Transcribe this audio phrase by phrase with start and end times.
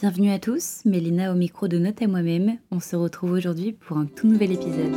[0.00, 2.56] Bienvenue à tous, Mélina au micro de Note à moi-même.
[2.70, 4.94] On se retrouve aujourd'hui pour un tout nouvel épisode.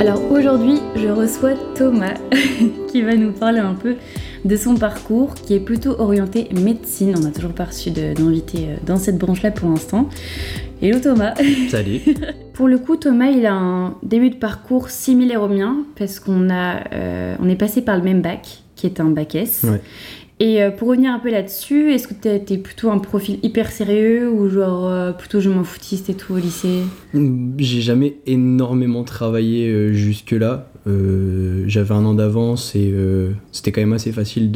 [0.00, 2.14] Alors aujourd'hui, je reçois Thomas
[2.88, 3.94] qui va nous parler un peu
[4.44, 7.14] de son parcours qui est plutôt orienté médecine.
[7.16, 10.08] On n'a toujours pas reçu d'invité euh, dans cette branche-là pour l'instant.
[10.82, 11.34] Hello Thomas.
[11.70, 12.00] Salut.
[12.54, 16.50] Pour le coup, Thomas, il a un début de parcours similaire au mien parce qu'on
[16.50, 19.64] a, euh, on est passé par le même bac, qui est un bac S.
[20.38, 23.70] Et euh, pour revenir un peu là-dessus, est-ce que tu es plutôt un profil hyper
[23.70, 26.80] sérieux ou genre euh, plutôt je m'en foutiste et tout au lycée?
[27.58, 30.68] J'ai jamais énormément travaillé jusque-là.
[30.84, 32.92] J'avais un an d'avance et
[33.52, 34.50] c'était quand même assez facile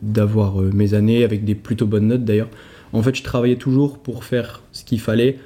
[0.00, 2.48] d'avoir mes années avec des plutôt bonnes notes d'ailleurs.
[2.92, 5.38] En fait, je travaillais toujours pour faire ce qu'il fallait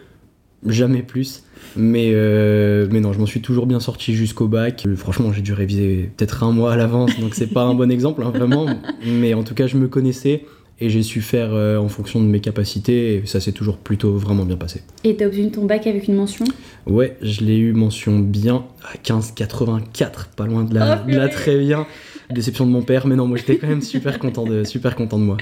[0.66, 1.42] jamais plus.
[1.76, 4.84] Mais, euh, mais non, je m'en suis toujours bien sorti jusqu'au bac.
[4.86, 7.90] Euh, franchement, j'ai dû réviser peut-être un mois à l'avance, donc c'est pas un bon
[7.90, 8.66] exemple, hein, vraiment.
[9.04, 10.44] Mais en tout cas, je me connaissais
[10.78, 14.14] et j'ai su faire euh, en fonction de mes capacités et ça s'est toujours plutôt
[14.14, 14.82] vraiment bien passé.
[15.04, 16.44] Et t'as obtenu ton bac avec une mention?
[16.86, 21.28] Ouais, je l'ai eu mention bien à 15,84, pas loin de la, oh, de la
[21.28, 21.86] très bien.
[22.30, 25.18] Déception de mon père, mais non, moi j'étais quand même super content de, super content
[25.18, 25.36] de moi.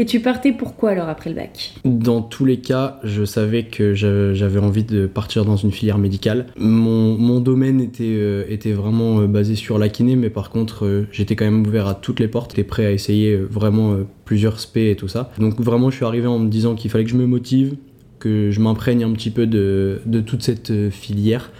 [0.00, 1.74] Et tu partais pourquoi alors après le bac?
[1.84, 6.46] Dans tous les cas, je savais que j'avais envie de partir dans une filière médicale.
[6.56, 11.08] Mon, domaine était, euh, était vraiment euh, basé sur la kiné, mais par contre, euh,
[11.10, 12.52] j'étais quand même ouvert à toutes les portes.
[12.52, 15.32] J'étais prêt à essayer vraiment plusieurs spé et tout ça.
[15.38, 17.74] Donc vraiment, je suis arrivé en me disant qu'il fallait que je me motive,
[18.20, 21.50] que je m'imprègne un petit peu de, de toute cette filière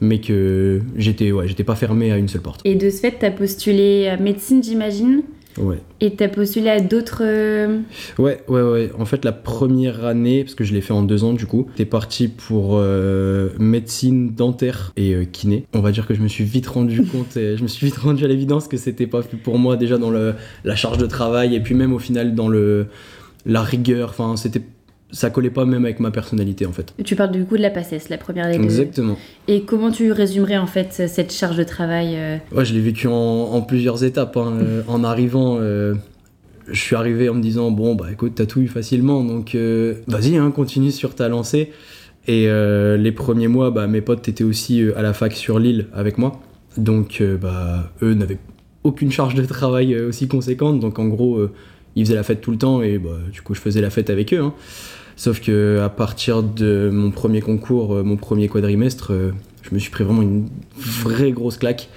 [0.00, 2.60] mais que j'étais ouais, j'étais pas fermé à une seule porte.
[2.64, 5.22] Et de ce fait, tu as postulé à médecine, j'imagine?
[5.58, 5.78] Ouais.
[6.00, 7.22] Et t'as postulé à d'autres.
[7.22, 7.80] Euh,
[8.18, 8.90] ouais, ouais, ouais.
[8.98, 11.68] En fait, la première année, parce que je l'ai fait en deux ans du coup,
[11.76, 15.66] t'es parti pour euh, médecine dentaire et euh, kiné.
[15.74, 17.98] On va dire que je me suis vite rendu compte, et je me suis vite
[17.98, 21.54] rendu à l'évidence que c'était pas pour moi déjà dans le, la charge de travail
[21.54, 22.86] et puis même au final dans le
[23.44, 24.10] la rigueur.
[24.10, 24.62] Enfin, c'était
[25.12, 26.94] ça collait pas même avec ma personnalité en fait.
[27.04, 28.56] Tu parles du coup de la passesse, la première année.
[28.56, 29.18] Exactement.
[29.46, 33.06] Et comment tu résumerais en fait cette charge de travail euh Ouais, je l'ai vécu
[33.08, 34.36] en, plusieurs étapes.
[34.36, 34.54] Hein.
[34.60, 35.94] Euh, en arrivant, euh,
[36.66, 39.54] je suis arrivé en me disant bon bah écoute tatouille facilement donc
[40.06, 41.70] vas-y hein, continue sur ta lancée.
[42.28, 46.18] Et les premiers mois, bah, mes potes étaient aussi à la fac sur l'île avec
[46.18, 46.40] moi,
[46.76, 48.38] donc bah eux n'avaient
[48.84, 51.48] aucune charge de travail aussi conséquente, donc en gros
[51.96, 54.08] ils faisaient la fête tout le temps et bah, du coup je faisais la fête
[54.08, 54.40] avec eux.
[54.40, 54.54] Hein.
[55.16, 59.78] Sauf que à partir de mon premier concours, euh, mon premier quadrimestre, euh, je me
[59.78, 61.88] suis pris vraiment une vraie grosse claque.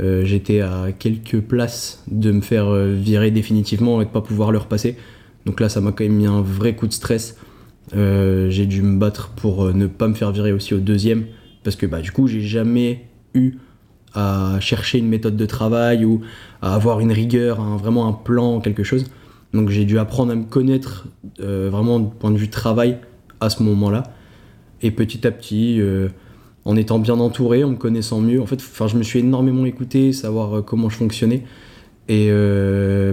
[0.00, 4.58] Euh, j'étais à quelques places de me faire virer définitivement et de pas pouvoir le
[4.58, 4.96] repasser.
[5.46, 7.36] Donc là, ça m'a quand même mis un vrai coup de stress.
[7.92, 11.26] j'ai dû me battre pour ne pas me faire virer aussi au deuxième,
[11.62, 13.04] parce que bah, du coup, j'ai jamais
[13.34, 13.52] eu
[14.14, 16.22] à chercher une méthode de travail ou
[16.62, 19.04] à avoir une rigueur, vraiment un plan, quelque chose.
[19.54, 21.06] Donc j'ai dû apprendre à me connaître
[21.40, 22.98] euh, vraiment du point de vue travail
[23.40, 24.02] à ce moment-là.
[24.82, 26.08] Et petit à petit, euh,
[26.64, 30.12] en étant bien entouré, en me connaissant mieux, en fait, je me suis énormément écouté,
[30.12, 31.44] savoir euh, comment je fonctionnais.
[32.08, 32.28] Et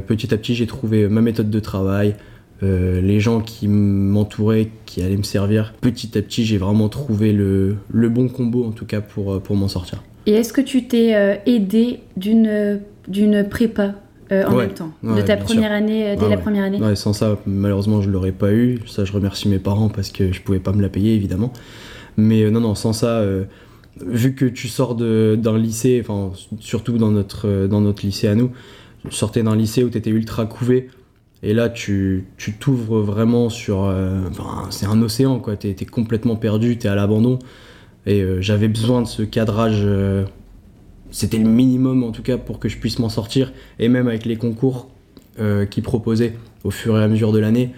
[0.05, 2.17] petit à petit, j'ai trouvé ma méthode de travail,
[2.61, 5.73] les gens qui m'entouraient, qui allaient me servir.
[5.79, 9.55] Petit à petit, j'ai vraiment trouvé le, le, bon combo, en tout cas, pour, pour
[9.55, 10.03] m'en sortir.
[10.25, 13.95] Et est-ce que tu t'es aidé d'une prépa?
[14.31, 17.11] Euh, en même temps, de ta première année, euh, dès la première année ouais, Sans
[17.11, 18.79] ça, malheureusement, je l'aurais pas eu.
[18.87, 21.51] Ça, je remercie mes parents parce que je pouvais pas me la payer, évidemment.
[22.15, 23.21] Mais euh, non, non, sans ça,
[24.05, 28.51] vu que tu sors d'un lycée, enfin, surtout dans notre, dans notre lycée à nous,
[29.09, 30.89] tu sortais d'un lycée où tu étais ultra couvé.
[31.43, 32.25] Et là, tu
[32.59, 33.79] t'ouvres vraiment sur.
[34.29, 35.57] Enfin, c'est un océan, quoi.
[35.57, 37.39] Tu es, complètement perdu, tu es à l'abandon.
[38.05, 39.85] Et j'avais besoin de ce cadrage
[41.11, 43.53] c'était le minimum en tout cas pour que je puisse m'en sortir.
[43.79, 44.87] Et même avec les concours
[45.39, 47.71] euh, qu'ils proposaient au fur et à mesure de l'année,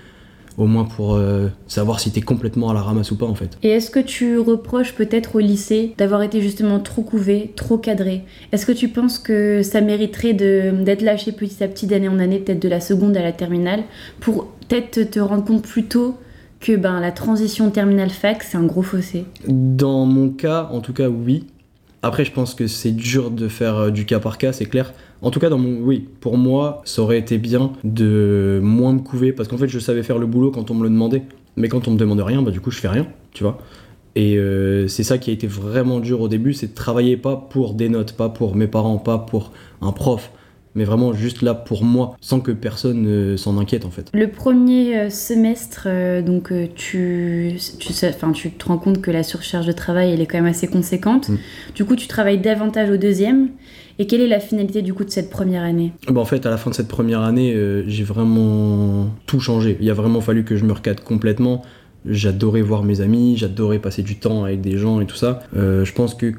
[0.57, 3.57] au moins pour euh, savoir si t'es complètement à la ramasse ou pas en fait.
[3.63, 8.23] Et est-ce que tu reproches peut-être au lycée d'avoir été justement trop couvé, trop cadré?
[8.51, 12.39] Est-ce que tu penses que ça mériterait d'être lâché petit à petit d'année en année,
[12.39, 13.83] peut-être de la seconde à la terminale,
[14.19, 16.15] pour peut-être te rendre compte plus tôt
[16.59, 19.25] que ben, la transition terminale fac, c'est un gros fossé?
[19.47, 21.45] Dans mon cas, en tout cas, oui.
[22.05, 24.93] Après, je pense que c'est dur de faire euh, du cas par cas, c'est clair.
[25.21, 28.99] En tout cas, dans mon, oui, pour moi, ça aurait été bien de moins me
[28.99, 31.23] couver parce qu'en fait, je savais faire le boulot quand on me le demandait.
[31.55, 33.57] Mais quand on me demande rien, bah du coup, je fais rien, tu vois.
[34.15, 37.37] Et euh, c'est ça qui a été vraiment dur au début, c'est de travailler pas
[37.37, 40.31] pour des notes, pas pour mes parents, pas pour un prof,
[40.75, 44.09] mais vraiment juste là pour moi, sans que personne euh, s'en inquiète en fait.
[44.13, 49.65] Le premier euh, semestre, euh, donc tu, tu, tu te rends compte que la surcharge
[49.65, 51.29] de travail elle est quand même assez conséquente.
[51.29, 51.37] Mm.
[51.75, 53.49] Du coup, tu travailles davantage au deuxième.
[53.99, 55.91] Et quelle est la finalité du coup de cette première année?
[56.07, 57.55] Bah, en fait, à la fin de cette première année,
[57.85, 59.77] j'ai vraiment tout changé.
[59.79, 61.61] Il a vraiment fallu que je me recadre complètement.
[62.03, 65.43] J'adorais voir mes amis, j'adorais passer du temps avec des gens et tout ça.
[65.53, 66.33] Je pense que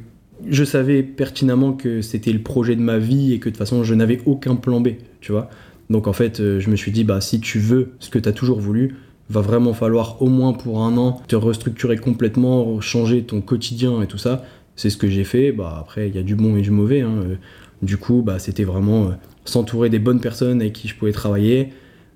[0.49, 3.85] je savais pertinemment que c'était le projet de ma vie et que de toute façon,
[3.85, 4.89] je n'avais aucun plan B,
[5.21, 5.49] tu vois.
[5.91, 8.29] Donc en fait, euh, je me suis dit, bah si tu veux ce que tu
[8.29, 8.97] as toujours voulu,
[9.31, 14.07] va vraiment falloir au moins pour un an te restructurer complètement, changer ton quotidien et
[14.07, 14.45] tout ça.
[14.77, 15.53] C'est ce que j'ai fait.
[15.53, 17.01] Bah après, il y a du bon et du mauvais.
[17.03, 17.15] hein.
[17.25, 17.37] Euh,
[17.83, 19.11] Du coup, bah c'était vraiment euh,
[19.45, 21.69] s'entourer des bonnes personnes avec qui je pouvais travailler,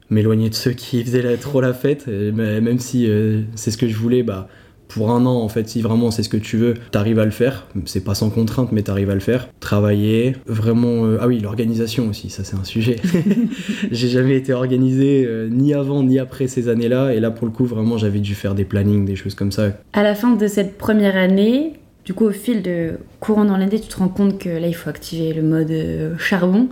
[0.09, 2.09] m'éloigner de ceux qui faisaient trop la fête.
[2.09, 3.07] Et même si
[3.55, 4.49] c'est ce que je voulais, bah
[4.89, 7.31] pour un an, en fait, si vraiment c'est ce que tu veux, t'arrives à le
[7.31, 7.67] faire.
[7.85, 9.49] C'est pas sans contrainte, mais t'arrives à le faire.
[9.61, 11.05] Travailler, vraiment.
[11.05, 12.97] euh, Ah oui, l'organisation aussi, ça c'est un sujet.
[13.91, 17.53] J'ai jamais été organisé euh, ni avant ni après ces années-là, et là pour le
[17.53, 19.73] coup, vraiment, j'avais dû faire des plannings, des choses comme ça.
[19.93, 21.75] À la fin de cette première année,
[22.05, 24.75] du coup, au fil de courant dans l'année, tu te rends compte que là, il
[24.75, 26.69] faut activer le mode euh, charbon.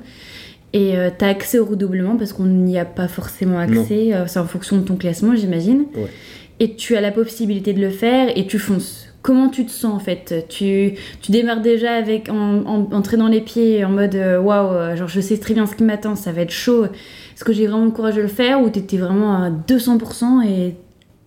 [0.72, 4.12] Et tu as accès au redoublement parce qu'on n'y a pas forcément accès.
[4.14, 5.84] euh, c'est en fonction de ton classement, j'imagine.
[5.94, 6.08] Ouais.
[6.58, 9.08] Et tu as la possibilité de le faire et tu fonces.
[9.22, 10.46] Comment tu te sens en fait?
[10.48, 14.96] Tu, tu démarres déjà avec en, en, dans les pieds en mode euh, waouh, euh,
[14.96, 16.84] genre je sais très bien ce qui m'attend, ça va être chaud.
[16.84, 20.76] Est-ce que j'ai vraiment le courage de le faire ou t'étais vraiment à 200% et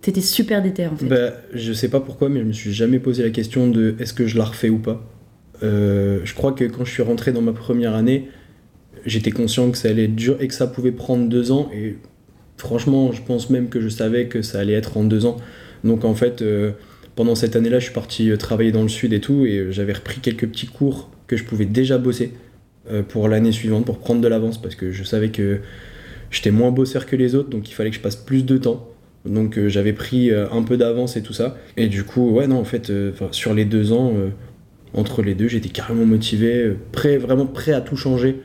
[0.00, 1.06] t'étais super déter en fait?
[1.06, 4.14] Bah, je sais pas pourquoi, mais je me suis jamais posé la question de est-ce
[4.14, 5.06] que je la refais ou pas.
[5.62, 8.28] Euh, je crois que quand je suis rentré dans ma première année,
[9.04, 11.70] j'étais conscient que ça allait être dur et que ça pouvait prendre deux ans.
[11.74, 11.98] Et
[12.60, 15.38] franchement, je pense même que je savais que ça allait être en deux ans.
[15.82, 16.72] Donc en fait, euh,
[17.16, 19.70] pendant cette année-là, je suis parti euh, travailler dans le sud et tout, et euh,
[19.72, 22.32] j'avais repris quelques petits cours que je pouvais déjà bosser
[23.08, 25.60] pour l'année suivante, pour prendre de l'avance, parce que je savais que
[26.32, 28.88] j'étais moins bosseur que les autres, donc il fallait que je passe plus de temps.
[29.24, 31.56] Donc j'avais pris un peu d'avance et tout ça.
[31.76, 32.90] Et du coup, ouais, non, en fait,
[33.30, 34.14] sur les deux ans,
[34.92, 38.40] entre les deux, j'étais carrément motivé, prêt, vraiment prêt à tout changer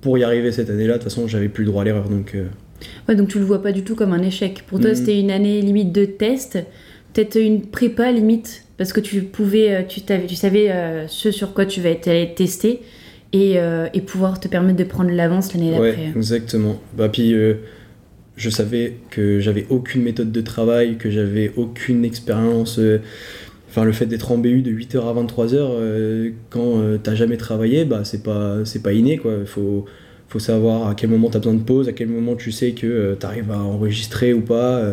[0.00, 0.94] pour y arriver cette année-là.
[0.94, 2.08] De toute façon, j'avais plus le droit à l'erreur.
[2.08, 2.34] Donc,
[3.08, 4.62] Ouais, donc tu le vois pas du tout comme un échec.
[4.66, 4.96] Pour toi, Mhm.
[4.96, 6.58] c'était une année limite de test,
[7.12, 10.00] peut-être une prépa limite, parce que tu pouvais, euh, tu,
[10.36, 12.08] savais euh, ce sur quoi tu vas être
[13.32, 16.12] et, euh, et pouvoir te permettre de prendre l'avance l'année ouais, d'après.
[16.16, 16.80] exactement.
[16.96, 17.54] Bah, puis, euh,
[18.36, 22.80] je savais que j'avais aucune méthode de travail, que j'avais aucune expérience.
[23.68, 27.84] Enfin, le fait d'être en BU de 8h à 23h, euh, quand t'as jamais travaillé,
[27.84, 29.44] bah, c'est pas, c'est pas inné, quoi.
[29.44, 29.84] Faut,
[30.28, 33.12] faut savoir à quel moment t'as besoin de pause, à quel moment tu sais que
[33.14, 34.76] tu t'arrives à enregistrer ou pas.
[34.78, 34.92] euh.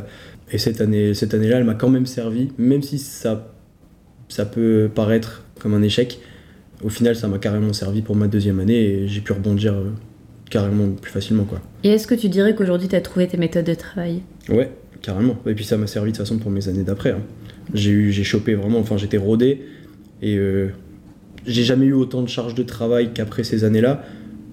[0.52, 3.54] et cette année, cette année-là, elle m'a quand même servi, même si ça,
[4.30, 6.20] ça peut paraître comme un échec.
[6.84, 9.92] Au final, ça m'a carrément servi pour ma deuxième année et j'ai pu rebondir euh,
[10.50, 11.62] carrément plus facilement, quoi.
[11.84, 14.22] Et est-ce que tu dirais qu'aujourd'hui, tu as trouvé tes méthodes de travail?
[14.50, 14.70] Ouais,
[15.02, 15.38] carrément.
[15.48, 17.12] Et puis ça m'a servi de toute façon pour mes années d'après.
[17.12, 17.22] hein.
[17.74, 19.62] J'ai eu, j'ai chopé vraiment, enfin j'étais rodé
[20.22, 20.68] et euh,
[21.48, 24.04] j'ai jamais eu autant de charge de travail qu'après ces années-là.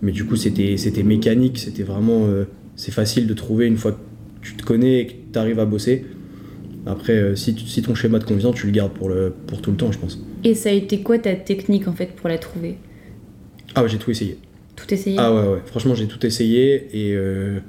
[0.03, 2.45] Mais du coup c'était, c'était mécanique, c'était vraiment, euh,
[2.77, 3.99] c'est facile de trouver une fois que
[4.43, 6.05] tu te connais et que tu arrives à bosser.
[6.85, 9.61] Après, euh, si, tu- si ton schéma te convient, tu le gardes pour, le, pour
[9.63, 10.19] tout le temps, je pense.
[10.43, 12.77] Et ça a été quoi ta technique en fait pour la trouver?
[13.77, 14.39] Ah ouais, j'ai tout essayé.
[14.75, 15.17] Tout essayé?
[15.21, 15.59] Ah ouais, ouais.
[15.67, 17.15] Franchement, j'ai tout essayé et.
[17.15, 17.61] euh,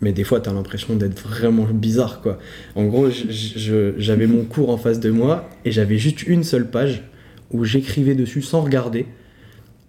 [0.00, 2.38] Mais des fois, t'as l'impression d'être vraiment bizarre, quoi.
[2.76, 7.02] En gros, j'avais mon cours en face de moi et j'avais juste une seule page
[7.50, 9.06] où j'écrivais dessus sans regarder.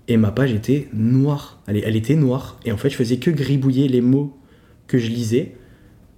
[0.07, 1.61] Et ma page était noire.
[1.67, 2.59] Elle, elle était noire.
[2.65, 4.37] Et en fait, je faisais que gribouiller les mots
[4.87, 5.53] que je lisais.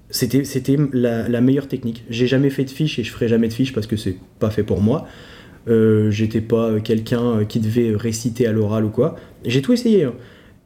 [0.10, 2.04] C'était c'était la, meilleure technique.
[2.10, 4.50] J'ai jamais fait de fiche et je ferai jamais de fiche parce que c'est pas
[4.50, 5.06] fait pour moi.
[5.68, 9.18] Euh, J'étais pas quelqu'un qui devait réciter à l'oral ou quoi.
[9.46, 10.06] J'ai tout essayé.
[10.06, 10.14] hein.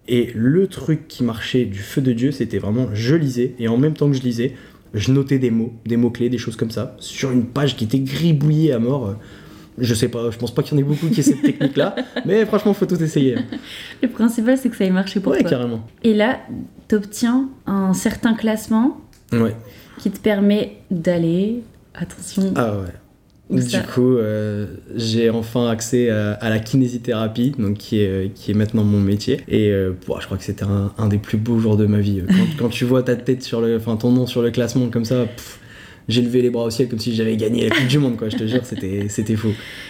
[0.08, 3.78] Et le truc qui marchait du feu de Dieu, c'était vraiment je lisais et en
[3.78, 4.54] même temps que je lisais,
[4.94, 8.00] je notais des mots, des mots-clés, des choses comme ça, sur une page qui était
[8.00, 9.16] gribouillée à mort.
[9.82, 11.96] Je sais pas, je pense pas qu'il y en ait beaucoup qui aient cette technique-là,
[12.26, 13.36] mais franchement, faut tout essayer.
[14.02, 15.50] Le principal, c'est que ça ait marché pour Ouais, toi.
[15.50, 15.86] carrément.
[16.04, 16.40] Et là,
[16.88, 19.02] tu obtiens un certain classement
[19.34, 19.56] Ouais.
[19.98, 21.64] qui te permet d'aller,
[21.96, 23.58] attention, Ah ouais.
[23.58, 28.28] Du ça coup, euh, j'ai enfin accès à, à la kinésithérapie, donc qui est, euh,
[28.34, 29.42] qui est maintenant mon métier.
[29.50, 32.22] Et euh, je crois que c'était un, un des plus beaux jours de ma vie.
[32.28, 35.04] Quand, quand tu vois ta tête sur le, enfin ton nom sur le classement comme
[35.04, 35.60] ça, pff,
[36.08, 38.30] j'ai levé les bras au ciel comme si j'avais gagné la Coupe du Monde, quoi.
[38.30, 39.50] Je te jure, c'était, c'était fou.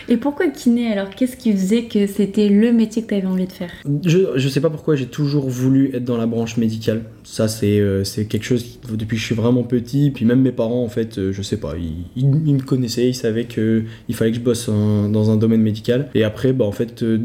[0.10, 3.48] Et pourquoi kiné alors Qu'est-ce qui faisait que c'était le métier que tu avais envie
[3.48, 3.72] de faire?
[4.06, 7.04] Je, je sais pas pourquoi j'ai toujours voulu être dans la branche médicale.
[7.24, 10.12] Ça, c'est euh, c'est quelque chose depuis que je suis vraiment petit.
[10.12, 13.08] Puis même mes parents, en fait, euh, je sais pas, ils, ils- ils me connaissaient,
[13.08, 16.10] ils savaient que il fallait que je bosse dans un domaine médical.
[16.16, 17.20] Et après, bah, en fait, euh,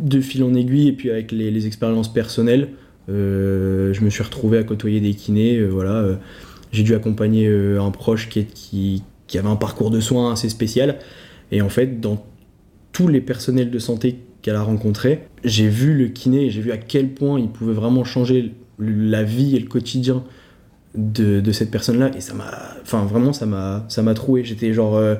[0.00, 2.68] de fil en aiguille et puis avec les, expériences personnelles,
[3.08, 5.64] je me suis retrouvé à côtoyer des kinés.
[5.64, 6.18] voilà,
[6.72, 9.02] j'ai dû accompagner un proche qui,
[9.34, 10.98] avait un parcours de soins assez spécial.
[11.50, 12.24] Et en fait, dans
[12.92, 16.78] tous les personnels de santé qu'elle a rencontrés, j'ai vu le kiné, j'ai vu à
[16.78, 20.24] quel point il pouvait vraiment changer la vie et le quotidien
[20.94, 22.10] de, cette personne-là.
[22.16, 22.50] Et ça m'a.
[22.82, 24.44] Enfin, vraiment, ça m'a, ça m'a troué.
[24.44, 24.96] J'étais genre.
[24.96, 25.16] Euh,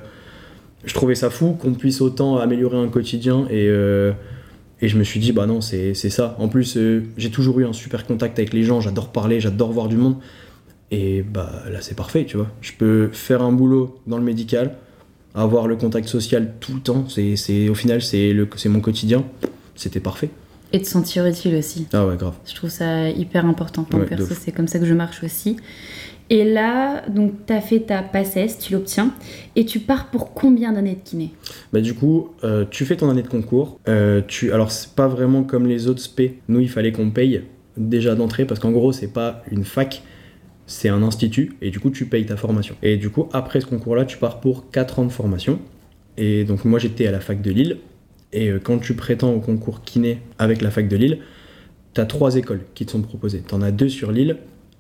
[0.84, 3.68] je trouvais ça fou qu'on puisse autant améliorer un quotidien et.
[3.68, 4.12] Euh,
[4.80, 6.36] je me suis dit, bah non, c'est, ça.
[6.38, 9.72] En plus, euh, j'ai toujours eu un super contact avec les gens, j'adore parler, j'adore
[9.72, 10.14] voir du monde.
[10.90, 12.48] Et bah là, c'est parfait, tu vois.
[12.60, 14.76] Je peux faire un boulot dans le médical,
[15.34, 17.04] avoir le contact social tout le temps.
[17.08, 19.24] C'est, au final, c'est, le, c'est mon quotidien.
[19.74, 20.30] C'était parfait.
[20.72, 21.86] Et de sentir utile aussi.
[21.92, 22.34] Ah ouais, grave.
[22.46, 23.84] Je trouve ça hyper important.
[23.84, 25.56] Pour perso, c'est comme ça que je marche aussi.
[26.30, 29.14] Et là, donc, tu as fait ta PACES, tu l'obtiens,
[29.56, 31.32] et tu pars pour combien d'années de kiné?
[31.72, 33.80] Bah du coup, euh, tu fais ton année de concours.
[33.88, 34.52] Euh, tu...
[34.52, 36.36] Alors, c'est pas vraiment comme les autres SP.
[36.48, 37.42] Nous, il fallait qu'on paye
[37.78, 40.02] déjà d'entrée, parce qu'en gros, c'est pas une fac,
[40.68, 42.76] c'est un institut, et du coup, tu payes ta formation.
[42.82, 45.58] Et du coup, après ce concours-là, tu pars pour 4 ans de formation.
[46.16, 47.78] Et donc, moi, j'étais à la fac de Lille,
[48.32, 51.18] et euh, quand tu prétends au concours kiné avec la fac de Lille,
[51.94, 53.42] tu as trois écoles qui te sont proposées.
[53.46, 54.36] Tu en as deux sur Lille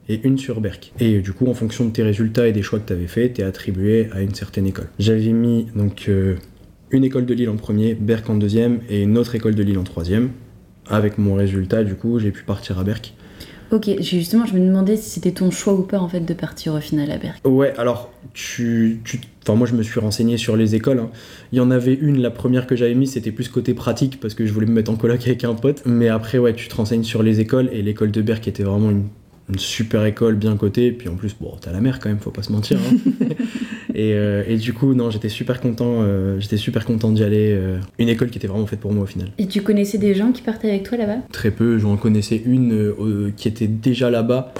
[0.08, 0.92] et une sur Berck.
[1.00, 3.06] Et euh, du coup, en fonction de tes résultats et des choix que tu avais
[3.06, 4.88] fait, tu es attribué à une certaine école.
[4.98, 6.36] J'avais mis donc euh,
[6.90, 9.78] une école de Lille en premier, Berck en deuxième et une autre école de Lille
[9.78, 10.30] en troisième.
[10.86, 13.14] Avec mon résultat, du coup, j'ai pu partir à Berck.
[13.70, 16.74] Ok, justement, je me demandais si c'était ton choix ou pas en fait de partir
[16.74, 17.46] au final à Berck.
[17.46, 21.00] Ouais, alors tu, tu enfin moi je me suis renseigné sur les écoles.
[21.00, 21.10] Hein.
[21.52, 24.34] Il y en avait une, la première que j'avais mise, c'était plus côté pratique parce
[24.34, 25.82] que je voulais me mettre en coloc avec un pote.
[25.84, 28.90] Mais après ouais, tu te renseignes sur les écoles et l'école de Berck était vraiment
[28.90, 29.04] une
[29.48, 32.30] une super école bien cotée, puis en plus, bon, t'as la mer quand même, faut
[32.30, 32.78] pas se mentir.
[32.78, 33.26] Hein.
[33.98, 37.52] Euh, et, du coup, non, j'étais super content, euh, j'étais super content d'y aller.
[37.52, 39.28] Euh, une école qui était vraiment faite pour moi au final.
[39.38, 41.18] Et tu connaissais des gens qui partaient avec toi là-bas?
[41.32, 42.92] Très peu, j'en connaissais une
[43.36, 44.52] qui était déjà là-bas,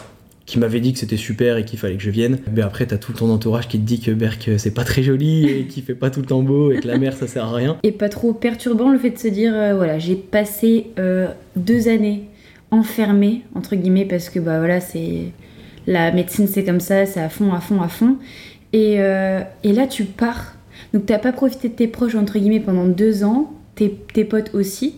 [0.47, 2.39] qui m'avait dit que c'était super et qu'il fallait que je vienne.
[2.55, 5.49] Mais après, t'as tout ton entourage qui te dit que Berck c'est pas très joli
[5.49, 7.55] et qu'il fait pas tout le temps beau et que la mer ça sert à
[7.55, 7.77] rien.
[7.83, 10.87] Et pas trop perturbant le fait de se dire, voilà, j'ai passé
[11.57, 12.25] deux années
[12.71, 15.33] enfermé entre guillemets parce que bah voilà c'est
[15.87, 18.19] la médecine c'est comme ça c'est à fond à fond à fond
[18.73, 20.55] et, euh, et là tu pars.
[20.93, 23.53] Donc t'as pas profité de tes proches entre guillemets pendant deux ans.
[23.75, 24.97] Tes, tes potes aussi.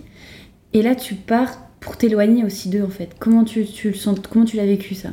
[0.72, 3.10] Et là tu pars pour t'éloigner aussi d'eux en fait.
[3.18, 5.10] Comment tu, tu le sens comment tu l'as vécu ça?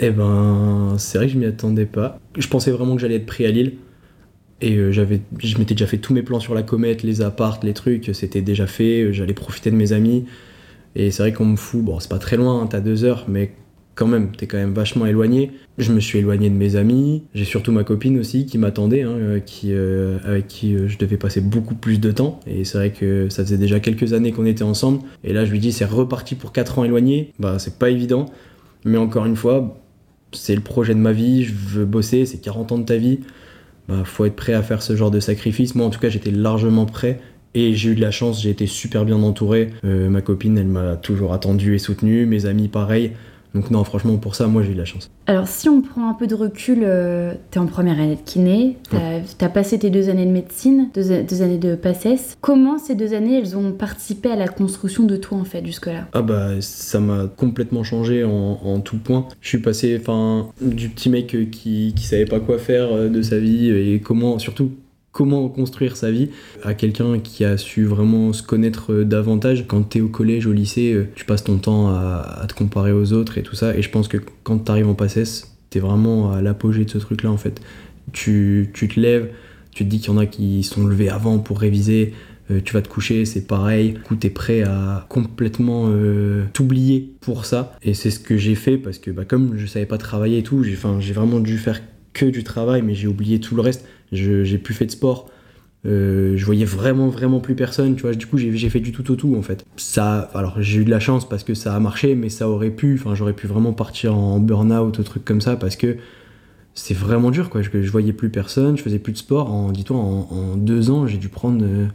[0.00, 2.18] Eh ben c'est vrai que je m'y attendais pas.
[2.36, 3.74] Je pensais vraiment que j'allais être pris à Lille.
[4.60, 7.62] Et euh, j'avais, je m'étais déjà fait tous mes plans sur la comète, les appartes,
[7.62, 9.12] les trucs, c'était déjà fait.
[9.12, 10.24] J'allais profiter de mes amis.
[10.96, 13.52] Et c'est vrai qu'on me fout, bon, c'est pas très loin, t'as deux heures, mais
[13.98, 15.50] quand même, t'es quand même vachement éloigné.
[15.76, 19.10] Je me suis éloigné de mes amis, j'ai surtout ma copine aussi qui m'attendait, hein,
[19.10, 22.38] euh, euh, avec qui euh, je devais passer beaucoup plus de temps.
[22.46, 25.00] Et c'est vrai que ça faisait déjà quelques années qu'on était ensemble.
[25.24, 27.32] Et là, je lui dis, c'est reparti pour quatre ans éloigné.
[27.40, 28.26] Bah, c'est pas évident.
[28.84, 29.76] Mais encore une fois,
[30.30, 33.18] c'est le projet de ma vie, je veux bosser, c'est 40 ans de ta vie.
[33.88, 35.74] Bah, faut être prêt à faire ce genre de sacrifice.
[35.74, 37.20] Moi, en tout cas, j'étais largement prêt.
[37.54, 39.70] Et j'ai eu de la chance, j'ai été super bien entouré.
[39.82, 42.26] Ma copine, elle m'a toujours attendu et soutenu.
[42.26, 43.12] Mes amis, pareil.
[43.54, 45.10] Donc non, franchement, pour ça, moi, j'ai eu de la chance.
[45.26, 48.76] Alors, si on prend un peu de recul, euh, t'es en première année de kiné,
[48.90, 52.36] t'as as passé tes deux années de médecine, deux, années de PACES.
[52.40, 56.08] Comment ces deux années, elles ont participé à la construction de toi, en fait, jusque-là?
[56.12, 59.26] Ah bah, ça m'a complètement changé en, tout point.
[59.40, 63.22] Je suis passé, enfin, du petit mec qui, qui savait pas quoi faire euh, de
[63.22, 64.72] sa vie et comment, surtout,
[65.18, 66.30] comment construire sa vie
[66.62, 69.64] à quelqu'un qui a su vraiment se connaître euh, davantage.
[69.66, 72.92] Quand tu es au collège, au lycée, euh, tu passes ton temps à, te comparer
[72.92, 73.76] aux autres et tout ça.
[73.76, 76.90] Et je pense que quand tu arrives en passesse, tu es vraiment à l'apogée de
[76.90, 77.60] ce truc-là en fait.
[78.12, 79.28] Tu, tu, te lèves,
[79.72, 82.14] tu te dis qu'il y en a qui sont levés avant pour réviser.
[82.52, 83.94] Euh, tu vas te coucher, c'est pareil.
[83.94, 85.90] Du coup, t'es prêt à complètement
[86.52, 87.76] t'oublier pour ça.
[87.82, 90.42] Et c'est ce que j'ai fait parce que, bah, comme je savais pas travailler et
[90.44, 91.80] tout, j'ai vraiment dû faire
[92.18, 93.86] que du travail, mais j'ai oublié tout le reste.
[94.12, 95.28] J'ai plus fait de sport.
[95.86, 98.12] Euh, je voyais vraiment vraiment plus personne tu vois.
[98.12, 99.64] Du coup j'ai fait du tout au tout en fait.
[99.76, 102.70] Ça alors j'ai eu de la chance parce que ça a marché mais ça aurait
[102.70, 105.96] pu enfin j'aurais pu vraiment partir en burn out ou truc comme ça parce que
[106.74, 107.62] c'est vraiment dur quoi.
[107.62, 111.06] Je, je voyais plus personne je faisais plus de sport en dis-toi en, deux ans
[111.06, 111.86] j'ai dû prendre euh,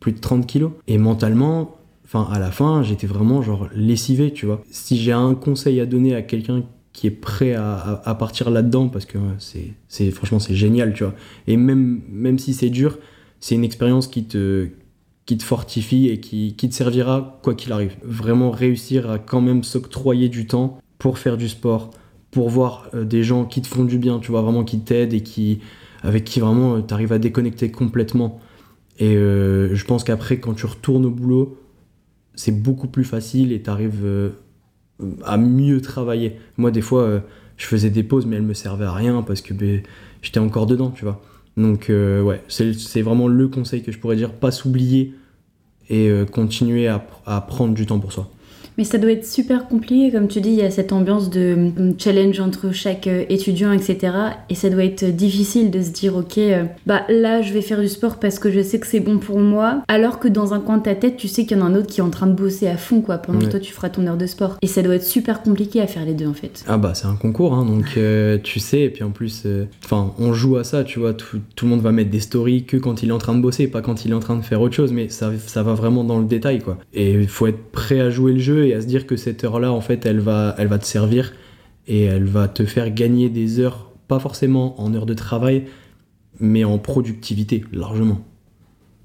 [0.00, 0.72] plus de 30 kilos.
[0.86, 4.62] Et mentalement enfin à la fin j'étais vraiment genre lessivé tu vois.
[4.70, 6.62] Si j'ai un conseil à donner à quelqu'un
[6.96, 11.14] qui est prêt à, partir là-dedans parce que c'est franchement c'est génial tu vois.
[11.46, 12.98] Et même même si c'est dur
[13.38, 14.68] c'est une expérience qui te
[15.26, 17.96] qui te fortifie et qui, qui te servira quoi qu'il arrive.
[18.02, 21.90] Vraiment réussir à quand même s'octroyer du temps pour faire du sport
[22.30, 25.12] pour voir euh, des gens qui te font du bien tu vois vraiment qui t'aident
[25.12, 25.60] et qui
[26.02, 28.40] avec qui vraiment euh, tu arrives à déconnecter complètement.
[28.98, 31.58] Et euh, je pense qu'après quand tu retournes au boulot
[32.36, 34.30] c'est beaucoup plus facile et t'arrives euh,
[35.24, 36.36] à mieux travailler.
[36.56, 37.20] Moi, des fois, euh,
[37.56, 39.82] je faisais des pauses, mais elles me servaient à rien parce que ben,
[40.22, 41.22] j'étais encore dedans, tu vois.
[41.56, 45.14] Donc, euh, ouais, c'est vraiment le conseil que je pourrais dire, pas s'oublier
[45.88, 48.30] et euh, continuer à, à prendre du temps pour soi.
[48.78, 51.54] Mais ça doit être super compliqué, comme tu dis, il y a cette ambiance de
[51.54, 54.12] hum, challenge entre chaque euh, étudiant, etc.
[54.50, 57.80] Et ça doit être difficile de se dire, ok, euh, bah là je vais faire
[57.80, 60.60] du sport parce que je sais que c'est bon pour moi, alors que dans un
[60.60, 62.10] coin de ta tête, tu sais qu'il y en a un autre qui est en
[62.10, 64.56] train de bosser à fond, quoi, pendant que toi tu feras ton heure de sport.
[64.62, 66.64] Et ça doit être super compliqué à faire les deux, en fait.
[66.68, 69.66] Ah bah c'est un concours, hein, donc euh, tu sais, et puis en plus, euh,
[69.84, 72.64] enfin on joue à ça, tu vois, tout, tout le monde va mettre des stories
[72.64, 74.42] que quand il est en train de bosser, pas quand il est en train de
[74.42, 76.78] faire autre chose, mais ça, ça va vraiment dans le détail, quoi.
[76.92, 79.44] Et il faut être prêt à jouer le jeu et à se dire que cette
[79.44, 81.32] heure-là, en fait, elle va, elle va te servir
[81.86, 85.64] et elle va te faire gagner des heures, pas forcément en heures de travail,
[86.40, 88.20] mais en productivité, largement.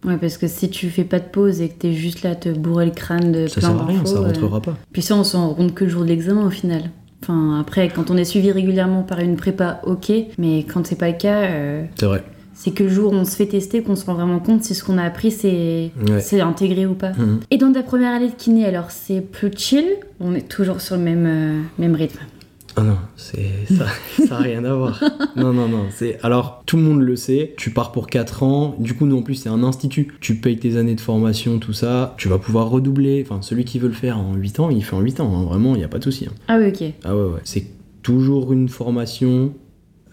[0.04, 2.36] Ouais, parce que si tu fais pas de pause et que t'es juste là à
[2.36, 4.76] te bourrer le crâne de Ça plein sert à rien, ça euh, rentrera pas.
[4.92, 6.90] Puis ça, on s'en rend compte que le jour de l'examen au final.
[7.22, 11.10] Enfin, après, quand on est suivi régulièrement par une prépa, ok, mais quand c'est pas
[11.12, 12.24] le cas, euh, C'est vrai.
[12.64, 14.76] C'est que le jour où on se fait tester qu'on se rend vraiment compte si
[14.76, 16.42] ce qu'on a appris c'est Ouais.
[16.42, 17.12] intégré ou pas.
[17.12, 17.40] Mhm.
[17.50, 19.86] Et dans ta première année de kiné, alors c'est plus chill
[20.20, 22.20] On est toujours sur le même, euh, même rythme?
[22.78, 23.86] Ah non, c'est ça,
[24.28, 25.04] ça a rien à voir.
[25.36, 28.76] Non non non, c'est alors tout le monde le sait, tu pars pour 4 ans,
[28.80, 31.74] du coup nous en plus c'est un institut, tu payes tes années de formation, tout
[31.74, 34.86] ça, tu vas pouvoir redoubler, enfin celui qui veut le faire en 8 ans, il
[34.86, 36.28] fait en 8 ans, hein, vraiment, il n'y a pas de souci.
[36.30, 36.34] hein.
[36.48, 36.94] Ah oui, ok.
[37.04, 37.66] Ah ouais ouais, c'est
[38.04, 39.52] toujours une formation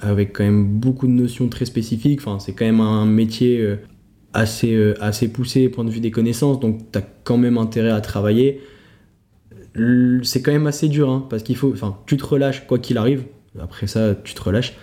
[0.00, 3.76] avec quand même beaucoup de notions très spécifiques, enfin c'est quand même un métier euh,
[4.32, 8.00] assez, euh, assez poussé point de vue des connaissances, donc t'as quand même intérêt à
[8.00, 8.60] travailler.
[10.22, 12.98] C'est quand même assez dur, hein, parce qu'il faut, enfin, tu te relâches quoi qu'il
[12.98, 13.24] arrive.
[13.60, 14.74] Après ça, tu te relâches,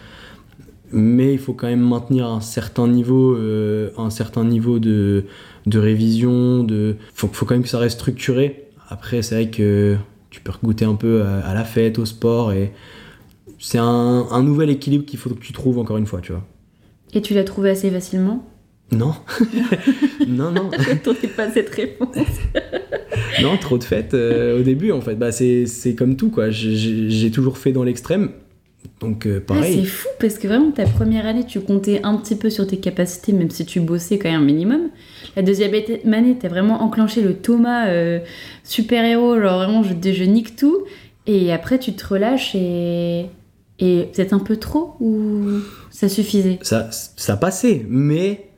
[0.92, 5.26] mais il faut quand même maintenir un certain niveau, euh, un certain niveau de,
[5.66, 6.64] de révision.
[6.64, 8.70] De, faut, faut quand même que ça reste structuré.
[8.88, 9.98] Après, c'est vrai que
[10.30, 12.72] tu peux goûter un peu à, à la fête, au sport, et
[13.68, 16.44] c'est un, un nouvel équilibre qu'il faut que tu trouves encore une fois, tu vois.
[17.14, 18.46] Et tu l'as trouvé assez facilement?
[18.92, 19.16] Non,
[20.28, 20.70] non, non.
[20.78, 22.16] J'attendais pas cette réponse.
[23.42, 25.16] Non, trop de fêtes euh, au début en fait.
[25.16, 26.50] Bah, c'est c'est comme tout quoi.
[26.52, 28.30] J'ai- toujours fait dans l'extrême.
[29.02, 29.86] Donc euh, Ah, c'est pareil.
[29.86, 33.34] fou parce que vraiment ta première année tu comptais un petit peu sur tes capacités
[33.34, 34.82] même si tu bossais quand même un minimum.
[35.36, 38.20] La deuxième année t'as vraiment enclenché le Thomas euh,
[38.64, 40.84] super héros genre vraiment je, je nique tout
[41.28, 43.26] et après tu te relâches et
[43.80, 45.60] et peut-être un peu trop ou
[45.90, 46.60] ça suffisait?
[46.62, 48.50] ça, ça passait, mais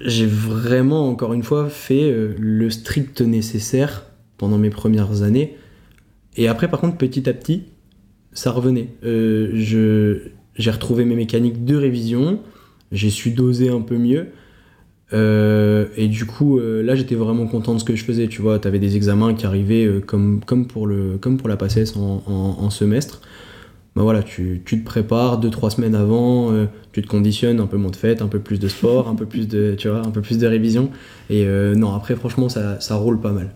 [0.00, 4.06] j'ai vraiment encore une fois fait euh, le strict nécessaire
[4.38, 5.56] pendant mes premières années.
[6.36, 7.64] Et après par contre petit à petit
[8.32, 8.88] ça revenait.
[9.04, 12.40] Euh, je j'ai retrouvé mes mécaniques de révision.
[12.90, 14.28] J'ai su doser un peu mieux.
[15.14, 18.28] Euh, et du coup, là, j'étais vraiment content de ce que je faisais.
[18.28, 21.96] Tu vois, t'avais des examens qui arrivaient comme, comme, pour le, comme pour la PACES
[21.96, 23.22] en semestre.
[23.94, 27.66] Bah voilà, tu, tu te prépares deux, trois semaines avant, euh, tu te conditionnes, un
[27.66, 29.98] peu moins de fête, un peu plus de sport, un peu plus de, tu vois,
[30.00, 30.88] un peu plus de révision.
[31.28, 33.50] Et euh, non, après, franchement, ça, ça roule pas mal.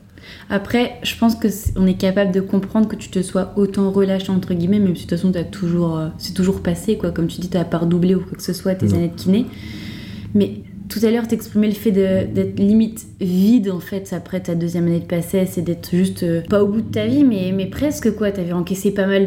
[0.50, 3.90] Après, je pense que c'est- on est capable de comprendre que tu te sois autant
[3.92, 7.12] relâché entre guillemets, même si de toute façon toujours, euh, c'est toujours passé quoi.
[7.12, 8.96] Comme tu dis, t'as pas redoublé ou quoi que ce soit tes Non.
[8.96, 9.46] années de kiné.
[10.34, 14.86] Mais tout à l'heure, t'exprimais le fait d'être limite vide en fait après ta deuxième
[14.86, 17.66] année de passé, c'est d'être juste euh, pas au bout de ta vie, mais, mais
[17.66, 18.30] presque quoi.
[18.30, 19.26] T'avais encaissé pas mal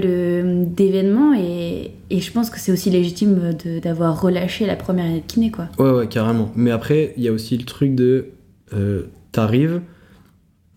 [0.73, 5.31] d'événements et, et je pense que c'est aussi légitime d'avoir relâché la première année de
[5.31, 5.67] kiné quoi.
[5.77, 6.51] Ouais, ouais, carrément.
[6.55, 8.27] Mais après, il y a aussi le truc de.
[8.73, 9.81] euh, T'arrives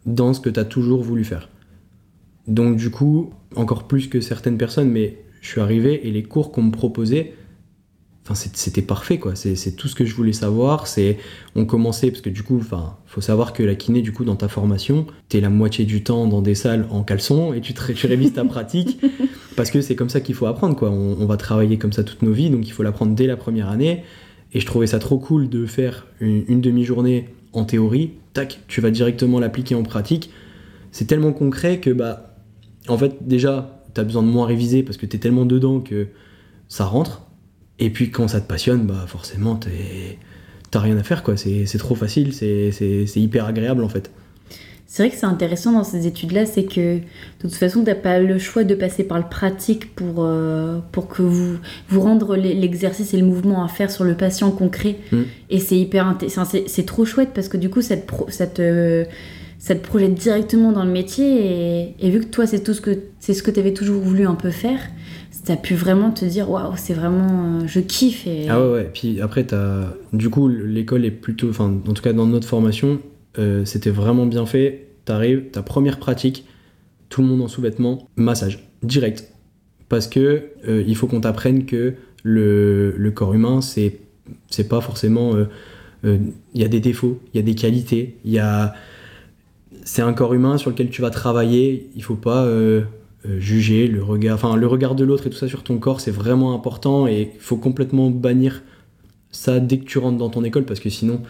[0.04, 1.48] dans ce que t'as toujours voulu faire.
[2.46, 6.52] Donc, du coup, encore plus que certaines personnes, mais je suis arrivé et les cours
[6.52, 7.32] qu'on me proposait,
[8.24, 9.34] enfin, c'était parfait, quoi.
[9.34, 10.86] C'est c'est tout ce que je voulais savoir.
[10.86, 11.18] C'est
[11.56, 14.36] On commençait, parce que du coup, enfin, faut savoir que la kiné, du coup, dans
[14.36, 17.92] ta formation, t'es la moitié du temps dans des salles en caleçon et tu, te-
[17.92, 18.98] tu révises ta pratique.
[19.56, 20.90] Parce que c'est comme ça qu'il faut apprendre, quoi.
[20.90, 23.36] On, on va travailler comme ça toute nos vies, donc il faut l'apprendre dès la
[23.36, 24.02] première année.
[24.54, 28.80] Et je trouvais ça trop cool de faire une, une demi-journée en théorie, tac, tu
[28.80, 30.30] vas directement l'appliquer en pratique.
[30.90, 32.34] C'est tellement concret que, bah,
[32.88, 36.08] en fait, déjà, t'as besoin de moins réviser parce que t'es tellement dedans que
[36.68, 37.22] ça rentre.
[37.84, 39.58] Et puis quand ça te passionne, bah, forcément,
[40.70, 41.34] t'as rien à faire, quoi.
[41.36, 44.10] C'est trop facile, c'est hyper agréable, en fait.
[44.86, 47.02] C'est vrai que c'est intéressant dans ces études-là, c'est que de
[47.40, 51.22] toute façon, t'as pas le choix de passer par le pratique pour, euh, pour que
[51.22, 51.56] vous,
[51.88, 54.96] vous rendre l'e- l'exercice et le mouvement à faire sur le patient concret.
[55.10, 55.22] Mm.
[55.48, 58.28] Et c'est hyper inté- enfin, c'est trop chouette parce que du coup, ça te, pro-
[58.28, 59.06] ça te,
[59.58, 61.46] ça te projette directement dans le métier.
[61.46, 64.26] Et, et vu que toi, c'est tout ce que c'est ce que t'avais toujours voulu
[64.26, 64.78] un peu faire,
[65.44, 68.26] t'as pu vraiment te dire waouh, c'est vraiment, euh, je kiffe.
[68.48, 68.90] Ah ouais, ouais.
[68.92, 69.94] Puis après, t'as...
[70.12, 73.00] du coup, l'école est plutôt, enfin, en tout cas dans notre formation,
[73.38, 74.88] euh, c'était vraiment bien fait.
[75.04, 76.46] T'arrives, ta première pratique,
[77.08, 79.32] tout le monde en sous-vêtements, massage, direct.
[79.88, 83.98] Parce que euh, il faut qu'on t'apprenne que le, le corps humain, c'est
[84.48, 85.34] c'est pas forcément.
[86.04, 88.74] Il y a des défauts, il y a des qualités, il y a.
[89.84, 91.90] C'est un corps humain sur lequel tu vas travailler.
[91.96, 92.48] Il faut pas
[93.38, 96.10] juger le regard, enfin le regard de l'autre et tout ça sur ton corps, c'est
[96.10, 98.62] vraiment important et il faut complètement bannir
[99.30, 101.22] ça dès que tu rentres dans ton école parce que sinon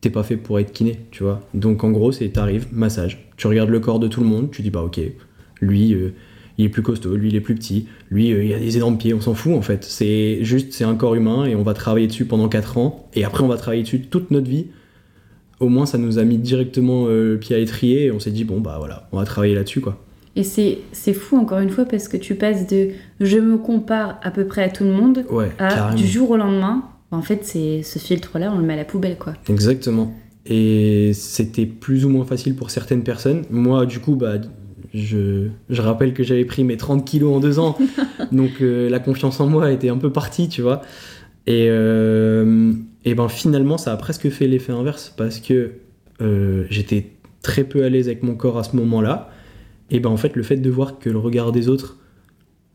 [0.00, 1.40] t'es pas fait pour être kiné, tu vois.
[1.54, 3.28] Donc en gros, c'est t'arrives, massage.
[3.36, 5.00] Tu regardes le corps de tout le monde, tu dis bah ok,
[5.60, 6.14] lui euh,
[6.58, 8.98] il est plus costaud, lui il est plus petit, lui euh, il a des énormes
[8.98, 9.84] pieds, on s'en fout en fait.
[9.84, 13.24] C'est juste, c'est un corps humain et on va travailler dessus pendant 4 ans et
[13.24, 14.66] après on va travailler dessus toute notre vie.
[15.60, 18.30] Au moins ça nous a mis directement euh, le pied à l'étrier et on s'est
[18.30, 20.05] dit bon bah voilà, on va travailler là-dessus quoi.
[20.36, 24.20] Et c'est c'est fou encore une fois parce que tu passes de je me compare
[24.22, 25.96] à peu près à tout le monde Ouais, à carrément.
[25.96, 26.84] du jour au lendemain.
[27.10, 29.32] En fait, c'est ce filtre-là, on le met à la poubelle quoi.
[29.48, 30.12] Exactement.
[30.44, 33.42] Et c'était plus ou moins facile pour certaines personnes.
[33.50, 34.34] Moi, du coup, bah,
[34.94, 37.76] je, je rappelle que j'avais pris mes 30 kilos en deux ans.
[38.32, 40.82] donc euh, la confiance en moi était un peu partie, tu vois.
[41.46, 42.72] Et, euh,
[43.04, 45.72] et ben finalement, ça a presque fait l'effet inverse parce que
[46.20, 49.30] euh, j'étais très peu à l'aise avec mon corps à ce moment-là.
[49.90, 51.98] Et ben en fait, le fait de voir que le regard des autres,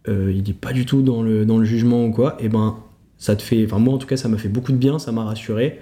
[0.07, 2.77] euh, il est pas du tout dans le, dans le jugement ou quoi, et ben
[3.17, 3.65] ça te fait.
[3.65, 5.79] Enfin, moi en tout cas, ça m'a fait beaucoup de bien, ça m'a rassuré.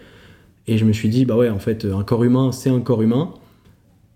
[0.67, 3.01] Et je me suis dit, bah ouais, en fait, un corps humain, c'est un corps
[3.01, 3.33] humain.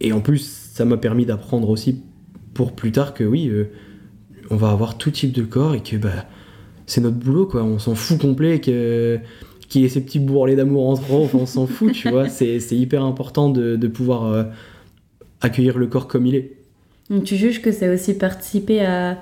[0.02, 0.40] Et en plus,
[0.74, 2.02] ça m'a permis d'apprendre aussi
[2.54, 3.72] pour plus tard que oui, euh,
[4.50, 6.26] on va avoir tout type de corps et que bah,
[6.86, 7.64] c'est notre boulot, quoi.
[7.64, 9.20] On s'en fout complet que
[9.70, 12.30] qu'il y ait ces petits bourrelets d'amour entre eux, on s'en fout, tu vois.
[12.30, 14.44] C'est hyper important de, de pouvoir euh,
[15.42, 16.63] accueillir le corps comme il est.
[17.14, 19.20] Donc tu juges que ça a aussi participé à,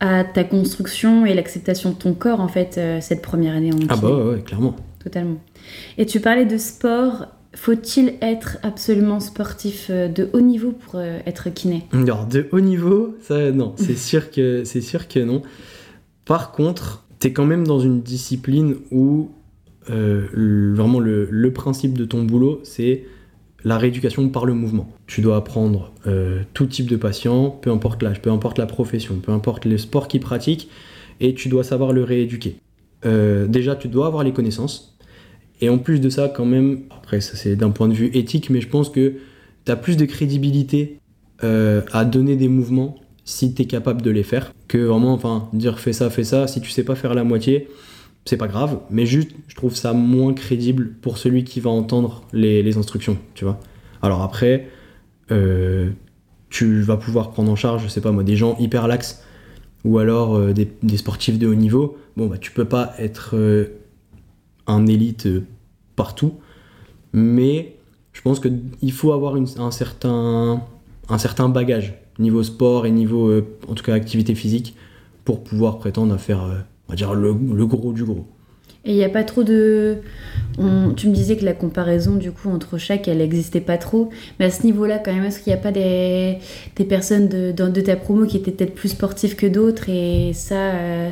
[0.00, 3.76] à ta construction et l'acceptation de ton corps en fait euh, cette première année en
[3.88, 4.00] Ah kiné.
[4.02, 4.76] bah ouais, ouais, clairement.
[5.02, 5.38] Totalement.
[5.98, 7.26] Et tu parlais de sport.
[7.54, 11.84] Faut-il être absolument sportif euh, de haut niveau pour euh, être kiné?
[11.92, 15.40] Alors, de haut niveau, ça, non, c'est sûr que sûr que non.
[16.24, 19.30] Par contre, t'es quand même dans une discipline où
[19.88, 20.26] euh,
[20.74, 23.04] vraiment le, le principe de ton boulot, c'est
[23.64, 24.88] la rééducation par le mouvement.
[25.06, 29.16] Tu dois apprendre euh, tout type de patient, peu importe l'âge, peu importe la profession,
[29.16, 30.68] peu importe le sport qu'ils pratiquent,
[31.20, 32.56] et tu dois savoir le rééduquer.
[33.06, 34.96] Euh, déjà, tu dois avoir les connaissances.
[35.60, 38.50] Et en plus de ça, quand même, après, ça c'est d'un point de vue éthique,
[38.50, 39.14] mais je pense que
[39.64, 40.98] tu as plus de crédibilité
[41.42, 45.48] euh, à donner des mouvements si tu es capable de les faire que vraiment, enfin,
[45.54, 46.46] dire fais ça, fais ça.
[46.46, 47.68] Si tu sais pas faire la moitié,
[48.24, 52.22] c'est pas grave, mais juste, je trouve ça moins crédible pour celui qui va entendre
[52.32, 53.60] les, instructions, tu vois.
[54.02, 54.68] Alors après,
[55.30, 55.90] euh,
[56.48, 59.22] tu vas pouvoir prendre en charge, je sais pas moi, des gens hyper laxes
[59.84, 61.98] ou alors euh, des, sportifs de haut niveau.
[62.16, 63.66] Bon, bah, tu peux pas être euh,
[64.66, 65.28] un élite
[65.94, 66.34] partout,
[67.12, 67.76] mais
[68.14, 70.62] je pense qu'il faut avoir un, certain,
[71.10, 74.76] un certain bagage niveau sport et niveau, en tout cas, activité physique
[75.24, 78.26] pour pouvoir prétendre à faire, on va dire, le, le gros du gros.
[78.86, 79.96] Et il n'y a pas trop de...
[80.58, 84.10] on- Tu me disais que la comparaison du coup entre chaque, elle n'existait pas trop.
[84.38, 86.36] Mais à ce niveau-là quand même, est-ce qu'il n'y a pas des,
[86.76, 90.32] des personnes de, dans- de ta promo qui étaient peut-être plus sportives que d'autres et
[90.34, 90.72] ça...
[90.74, 91.10] euh,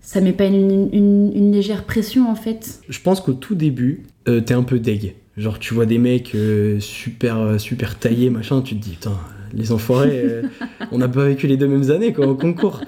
[0.00, 2.80] Ça met pas une, une- une légère pression en fait?
[2.88, 5.14] Je pense qu'au tout début, euh, t'es un peu deg.
[5.36, 9.12] Genre, tu vois des mecs euh, super, euh, super taillés, machin, tu te dis, putain,
[9.54, 10.42] les enfoirés, euh,
[10.90, 12.80] on n'a pas vécu les deux mêmes années, quoi, au concours.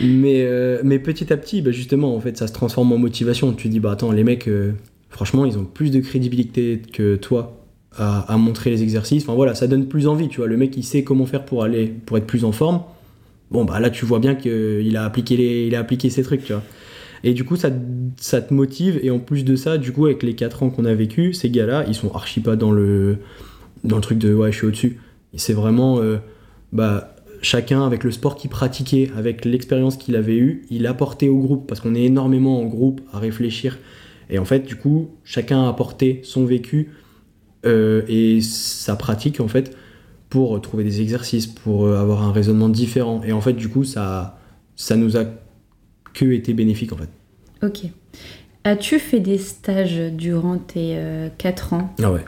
[0.00, 3.52] Mais, euh, mais petit à petit, bah, justement, en fait, ça se transforme en motivation.
[3.52, 4.72] Tu te dis, bah attends, les mecs, euh,
[5.10, 7.62] franchement, ils ont plus de crédibilité que toi
[7.98, 9.22] à, montrer les exercices.
[9.22, 10.46] Enfin voilà, ça donne plus envie, tu vois.
[10.46, 12.82] Le mec, il sait comment faire pour aller, pour être plus en forme.
[13.50, 16.44] Bon, bah là, tu vois bien qu'il a appliqué, les, il a appliqué ses trucs,
[16.44, 16.62] tu vois.
[17.24, 17.70] Et du coup, ça,
[18.18, 19.00] ça te motive.
[19.02, 21.48] Et en plus de ça, du coup, avec les 4 ans qu'on a vécu, ces
[21.48, 23.18] gars-là, ils sont archi pas dans le,
[23.84, 25.00] dans le truc de ouais, je suis au-dessus.
[25.34, 26.18] C'est vraiment, euh,
[26.72, 31.38] bah, chacun avec le sport qu'il pratiquait, avec l'expérience qu'il avait eue, il apportait au
[31.38, 31.66] groupe.
[31.66, 33.78] Parce qu'on est énormément en groupe à réfléchir.
[34.30, 36.90] Et en fait, du coup, chacun a apporté son vécu
[37.64, 39.76] euh, et sa pratique, en fait,
[40.28, 43.22] pour trouver des exercices, pour euh, avoir un raisonnement différent.
[43.24, 44.38] Et en fait, du coup, ça,
[44.74, 45.24] ça nous a
[46.12, 47.08] que été bénéfique, en fait.
[47.62, 47.90] Ok.
[48.64, 50.98] As-tu fait des stages durant tes
[51.38, 51.94] 4 ans?
[52.02, 52.24] Ah ouais,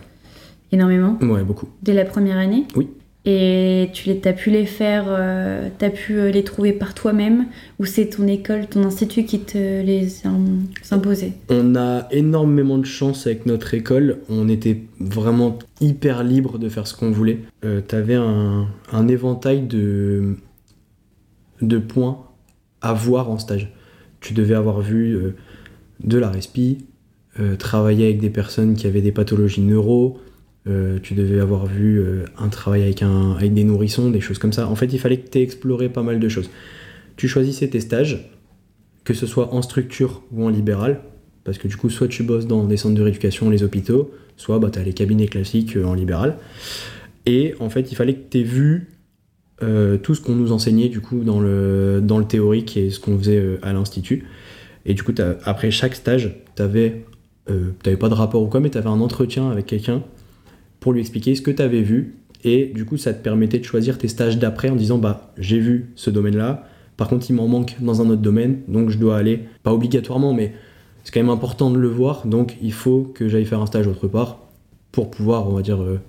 [0.71, 1.19] Énormément?
[1.23, 1.69] Ouais, beaucoup.
[1.83, 2.65] Dès la première année?
[2.77, 2.89] Oui.
[3.31, 7.45] Et tu les, as pu les faire, euh, t'as pu euh, les trouver par toi-même
[7.79, 10.31] ou c'est ton école, ton institut qui te les a
[10.95, 14.21] imposés On a énormément de chance avec notre école.
[14.31, 17.41] On était vraiment hyper libre de faire ce qu'on voulait.
[17.67, 20.37] Euh, T'avais un, un éventail de,
[21.87, 22.25] points
[22.81, 23.75] à voir en stage.
[24.21, 25.35] Tu devais avoir vu
[26.03, 26.87] de la respi,
[27.59, 30.19] travailler avec des personnes qui avaient des pathologies neuro,
[30.69, 34.39] euh, tu devais avoir vu euh, un travail avec, un, avec des nourrissons, des choses
[34.39, 34.69] comme ça.
[34.69, 36.51] En fait, il fallait que tu aies exploré pas mal de choses.
[37.17, 38.31] Tu choisissais tes stages,
[39.05, 41.01] que ce soit en structure ou en libéral,
[41.45, 44.59] parce que du coup, soit tu bosses dans des centres de rééducation, les hôpitaux, soit
[44.59, 46.37] bah, tu as les cabinets classiques euh, en libéral.
[47.25, 48.89] Et en fait, il fallait que tu aies vu
[50.05, 53.19] tout ce qu'on nous enseignait du coup dans le, dans le théorique et ce qu'on
[53.19, 54.25] faisait à l'institut.
[54.87, 55.13] Et du coup,
[55.45, 57.03] après chaque stage, tu n'avais
[57.99, 60.05] pas de rapport ou quoi, mais tu avais un entretien avec quelqu'un
[60.81, 62.17] pour lui expliquer ce que tu avais vu.
[62.45, 65.59] Et du coup, ça te permettait de choisir tes stages d'après en disant bah j'ai
[65.59, 66.69] vu ce domaine-là.
[66.97, 70.35] Par contre, il m'en manque dans un autre domaine, donc je dois aller, pas obligatoirement,
[70.35, 70.53] mais
[71.05, 72.27] c'est quand même important de le voir.
[72.27, 74.39] Donc il faut que j'aille faire un stage autre part
[74.93, 76.01] pour pouvoir, on va dire, euh,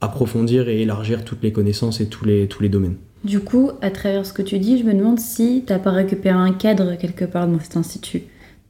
[0.00, 2.96] approfondir et élargir toutes les connaissances et tous les, tous les domaines.
[3.24, 6.36] Du coup, à travers ce que tu dis, je me demande si t'as pas récupéré
[6.36, 8.22] un cadre quelque part dans cet institut.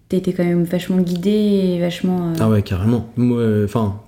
[0.08, 2.30] T'étais quand même vachement guidé et vachement.
[2.30, 3.10] Euh, ah ouais, carrément.
[3.18, 4.00] Euh, enfin,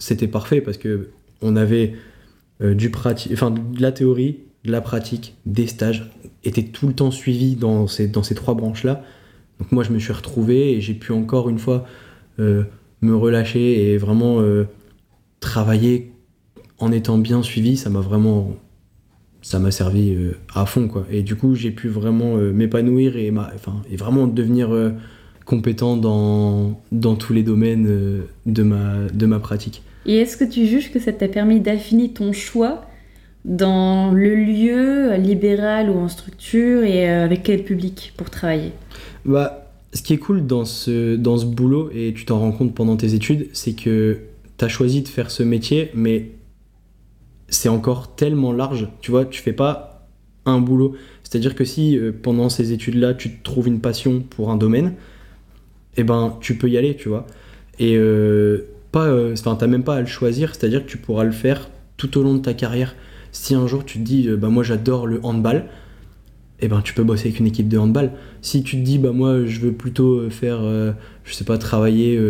[0.00, 1.10] c'était parfait parce que
[1.42, 1.94] on avait
[2.62, 2.90] euh, du
[3.32, 6.10] enfin de la théorie, de la pratique, des stages,
[6.42, 9.04] étaient tout le temps suivis dans ces, dans ces trois branches-là.
[9.60, 11.86] Donc moi je me suis retrouvé et j'ai pu encore une fois
[12.40, 12.64] euh,
[13.02, 14.64] me relâcher et vraiment euh,
[15.38, 16.12] travailler
[16.78, 17.76] en étant bien suivi.
[17.76, 18.56] Ça m'a vraiment
[19.42, 20.14] ça m'a servi
[20.54, 21.06] à fond quoi.
[21.10, 24.70] Et du coup j'ai pu vraiment m'épanouir et, enfin, et vraiment devenir
[25.46, 29.82] compétent dans, dans tous les domaines de, ma, de ma pratique.
[30.06, 32.86] Et est-ce que tu juges que ça t'a permis d'affiner ton choix
[33.44, 38.72] dans le lieu libéral ou en structure et euh, avec quel public pour travailler?
[39.24, 42.74] Bah, ce qui est cool dans ce, dans ce boulot, et tu t'en rends compte
[42.74, 44.18] pendant tes études, c'est que
[44.58, 46.30] tu as choisi de faire ce métier, mais
[47.48, 48.88] c'est encore tellement large.
[49.00, 50.08] Tu vois, tu fais pas
[50.46, 50.96] un boulot.
[51.24, 54.94] C'est-à-dire que si euh, pendant ces études-là, tu trouves une passion pour un domaine,
[55.96, 57.26] eh ben, tu peux y aller, tu vois.
[57.78, 61.24] Et euh, pas, euh, enfin, t'as même pas à le choisir, c'est-à-dire que tu pourras
[61.24, 62.94] le faire tout au long de ta carrière.
[63.32, 65.66] Si un jour tu te dis, euh, bah moi j'adore le handball,
[66.60, 68.12] eh ben tu peux bosser avec une équipe de handball.
[68.42, 70.60] Si tu te dis, bah moi je veux plutôt euh, faire,
[71.24, 72.20] je sais pas, travailler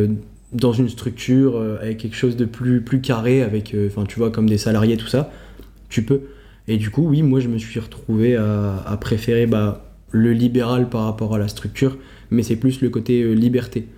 [0.52, 4.48] dans une structure avec quelque chose de plus, plus carré, avec, enfin tu vois, comme
[4.48, 5.32] des salariés, tout ça,
[5.88, 6.22] tu peux.
[6.68, 11.04] Et du coup, oui, moi je me suis retrouvé à, préférer bah, le libéral par
[11.04, 11.96] rapport à la structure,
[12.30, 13.88] mais c'est plus le côté liberté.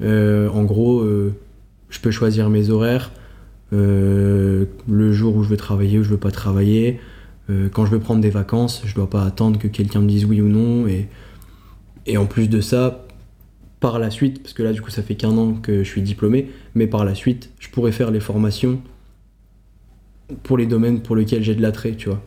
[0.00, 1.04] en gros,
[1.90, 3.12] je peux choisir mes horaires,
[3.72, 7.00] euh, le jour où je veux travailler ou je veux pas travailler.
[7.48, 10.24] Euh, quand je veux prendre des vacances, je dois pas attendre que quelqu'un me dise
[10.24, 10.86] oui ou non.
[10.88, 11.08] Et,
[12.06, 13.06] et en plus de ça,
[13.80, 16.02] par la suite, parce que là du coup ça fait qu'un an que je suis
[16.02, 18.80] diplômé, mais par la suite, je pourrais faire les formations
[20.42, 22.22] pour les domaines pour lesquels j'ai de l'attrait, tu vois.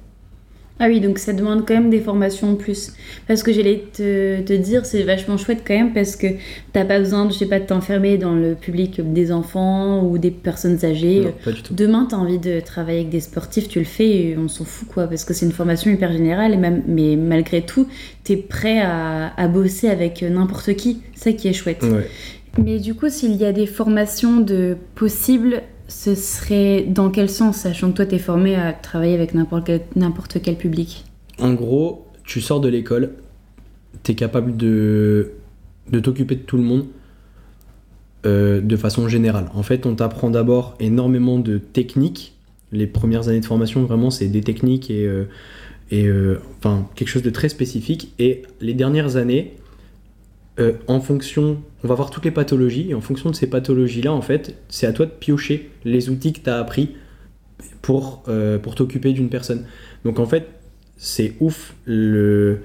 [0.81, 2.93] Ah oui, donc ça demande quand même des formations en plus.
[3.27, 6.27] Parce que j'allais te, te dire, c'est vachement chouette quand même parce que
[6.71, 10.17] t'as pas besoin, de, je sais pas, de t'enfermer dans le public des enfants ou
[10.17, 11.21] des personnes âgées.
[11.21, 11.73] Non, pas du tout.
[11.73, 14.87] Demain, t'as envie de travailler avec des sportifs, tu le fais et on s'en fout
[14.87, 15.07] quoi.
[15.07, 17.87] Parce que c'est une formation hyper générale et même, mais malgré tout,
[18.23, 21.01] t'es prêt à, à, bosser avec n'importe qui.
[21.13, 21.83] C'est ça qui est chouette.
[21.83, 22.07] Ouais.
[22.57, 27.57] Mais du coup, s'il y a des formations de possibles ce serait dans quel sens,
[27.57, 31.03] sachant que toi, tu es formé à travailler avec n'importe quel, public?
[31.39, 33.11] En gros, tu sors de l'école,
[34.03, 35.31] tu es capable de,
[35.91, 36.85] t'occuper de tout le monde
[38.25, 39.49] euh, de façon générale.
[39.53, 42.35] En fait, on t'apprend d'abord énormément de techniques.
[42.71, 45.27] Les premières années de formation, vraiment, c'est des techniques et, euh,
[45.91, 48.13] euh, enfin, quelque chose de très spécifique.
[48.19, 49.55] Et les dernières années,
[50.59, 54.11] euh, en fonction, on va voir toutes les pathologies, et en fonction de ces pathologies-là,
[54.11, 56.95] en fait, c'est à toi de piocher les outils que tu as appris
[57.81, 59.65] pour, euh, pour t'occuper d'une personne.
[60.03, 60.47] Donc en fait,
[60.97, 62.59] c'est ouf le,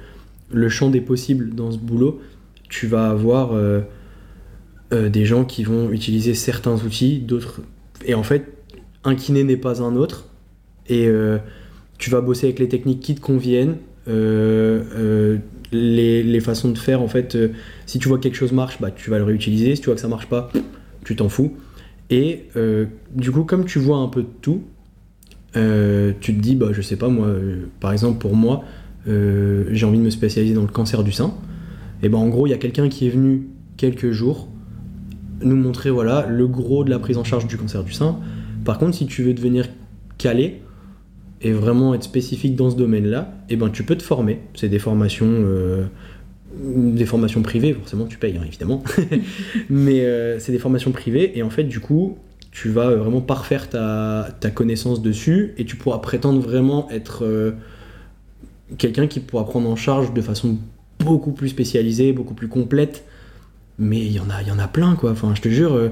[0.53, 2.21] le champ des possibles dans ce boulot.
[2.69, 3.83] Tu vas avoir euh,
[4.91, 7.61] des gens qui vont utiliser certains outils, d'autres.
[8.05, 8.53] Et en fait,
[9.05, 10.29] un kiné n'est pas un autre.
[10.89, 11.09] Et
[11.99, 13.77] tu vas bosser avec les techniques qui te conviennent
[15.75, 17.49] les, façons de faire, en fait, euh,
[17.87, 19.75] si tu vois que quelque chose marche, bah, tu vas le réutiliser.
[19.75, 20.51] Si tu vois que ça marche pas,
[21.05, 21.55] tu t'en fous.
[22.11, 24.63] Et euh, du coup, comme tu vois un peu de tout,
[25.57, 27.29] euh, tu te dis, bah, je sais pas, moi,
[27.81, 28.65] par exemple, pour moi,
[29.07, 31.35] j'ai envie de me spécialiser dans le cancer du sein.
[32.03, 34.49] Et ben en gros, il y a quelqu'un qui est venu quelques jours
[35.43, 38.19] nous montrer voilà le gros de la prise en charge du cancer du sein.
[38.65, 39.69] Par contre, si tu veux devenir
[40.19, 40.63] calé,
[41.41, 44.41] et vraiment être spécifique dans ce domaine-là, et eh ben tu peux te former.
[44.55, 45.85] C'est des formations, euh,
[46.63, 48.83] des formations privées, forcément tu payes hein, évidemment,
[49.71, 52.19] mais euh, c'est des formations privées et en fait du coup
[52.51, 57.55] tu vas euh, vraiment parfaire ta, connaissance dessus et tu pourras prétendre vraiment être
[58.79, 60.59] quelqu'un qui pourra prendre en charge de façon
[61.01, 63.05] beaucoup plus spécialisée, beaucoup plus complète.
[63.79, 65.15] Mais il y en a, y en a plein quoi.
[65.35, 65.91] Je te jure,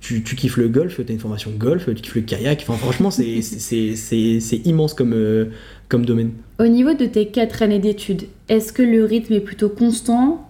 [0.00, 2.64] tu, tu kiffes le golf, t'as une formation golf, tu kiffes le kayak.
[2.66, 5.46] Enfin, franchement, c'est c'est- c'est- c'est immense comme, euh,
[5.88, 6.30] comme domaine.
[6.58, 10.46] Au niveau de tes quatre années d'études, est-ce que le rythme est plutôt constant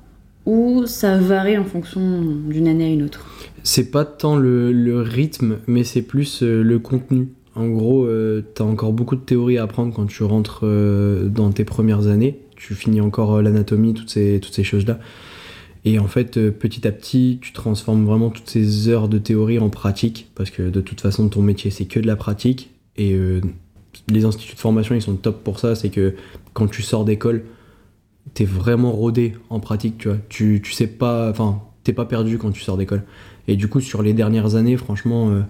[0.46, 2.00] ou ça varie en fonction
[2.48, 3.26] d'une année à une autre?
[3.62, 7.28] C'est pas tant le, le rythme, mais c'est plus euh, le contenu.
[7.56, 11.50] En gros, euh, t'as encore beaucoup de théories à apprendre quand tu rentres euh, dans
[11.50, 12.38] tes premières années.
[12.56, 14.98] Tu finis encore euh, l'anatomie, toutes ces, toutes ces choses-là.
[15.84, 19.58] Et en fait, euh, petit à petit, tu transformes vraiment toutes ces heures de théorie
[19.58, 22.70] en pratique, parce que de toute façon, ton métier, c'est que de la pratique.
[22.96, 23.40] Et euh,
[24.08, 25.74] les instituts de formation, ils sont top pour ça.
[25.74, 26.14] C'est que
[26.52, 27.44] quand tu sors d'école,
[28.34, 30.18] t'es vraiment rodé en pratique, tu vois.
[30.28, 33.02] Tu, tu sais pas, enfin, t'es pas perdu quand tu sors d'école.
[33.48, 35.40] Et du coup, sur les dernières années, franchement, euh,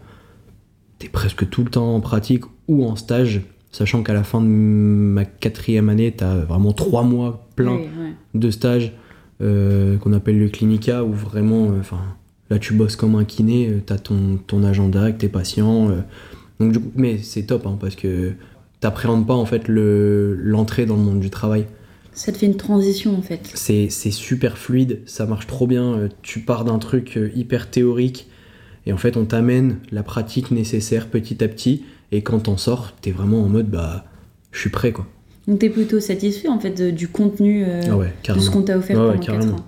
[0.98, 3.40] t'es presque tout le temps en pratique ou en stage,
[3.72, 8.12] sachant qu'à la fin de ma quatrième année, t'as vraiment trois mois plein Oui, ouais.
[8.34, 8.92] de stages
[9.40, 12.00] euh, qu'on appelle le clinica, où vraiment, euh, enfin,
[12.50, 15.90] là tu bosses comme un kiné, euh, t'as ton, ton agenda avec tes patients.
[16.59, 18.33] donc, du coup, mais c'est top, hein, parce que
[18.81, 21.66] t'appréhendes pas en fait le- l'entrée dans le monde du travail.
[22.12, 23.50] Ça te fait une transition en fait.
[23.55, 26.09] C'est c'est super fluide, ça marche trop bien.
[26.22, 28.26] Tu pars d'un truc hyper théorique
[28.85, 31.85] et en fait on t'amène la pratique nécessaire petit à petit.
[32.11, 34.05] Et quand t'en sors, t'es vraiment en mode bah
[34.50, 35.07] je suis prêt quoi.
[35.48, 38.62] Donc t'es plutôt satisfait en fait de- du contenu euh, Ah ouais, de ce qu'on
[38.62, 39.57] t'a offert ouais, pendant 4 carrément.
[39.57, 39.66] ans.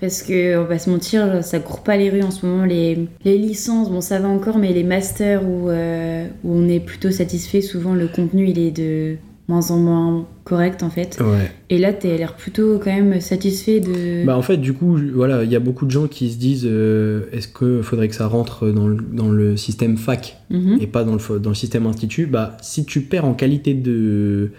[0.00, 2.64] Parce que, on va se mentir, ça court pas les rues en ce moment.
[2.64, 6.80] Les, les licences, bon, ça va encore, mais les masters où, euh, où on est
[6.80, 9.14] plutôt satisfait, souvent le contenu il est de
[9.46, 11.18] moins en moins correct en fait.
[11.20, 11.52] Ouais.
[11.70, 14.24] Et là, t'as l'air plutôt quand même satisfait de.
[14.26, 16.66] Bah en fait du coup voilà, il y a beaucoup de gens qui se disent
[16.66, 20.78] euh, est-ce que faudrait que ça rentre dans le, dans le système fac Mhm.
[20.80, 24.50] et pas dans le, dans le système institut, bah si tu perds en qualité de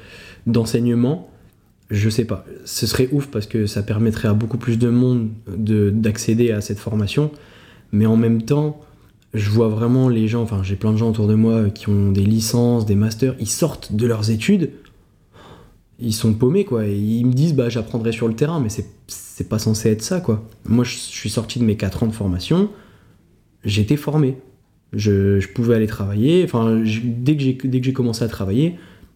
[0.48, 1.30] d'enseignement,
[1.90, 2.46] je sais pas.
[2.66, 6.62] Ce serait ouf parce que ça permettrait à beaucoup plus de monde de- d'accéder à
[6.62, 7.32] cette formation,
[7.92, 8.82] mais en même temps,
[9.34, 12.12] je vois vraiment les gens, enfin j'ai plein de gens autour de moi qui ont
[12.12, 14.72] des licences, des masters, ils sortent de leurs études,
[16.00, 18.70] ils sont paumés quoi, et ils me disent bah j'apprendrai sur le terrain, mais
[19.08, 20.44] c'est pas censé être ça quoi.
[20.66, 22.70] Moi je suis sorti de mes 4 ans de formation,
[23.66, 24.38] j'étais formé,
[24.94, 26.44] je, je pouvais aller travailler.
[26.44, 27.44] Enfin, dès que
[27.84, 28.76] j'ai commencé à travailler,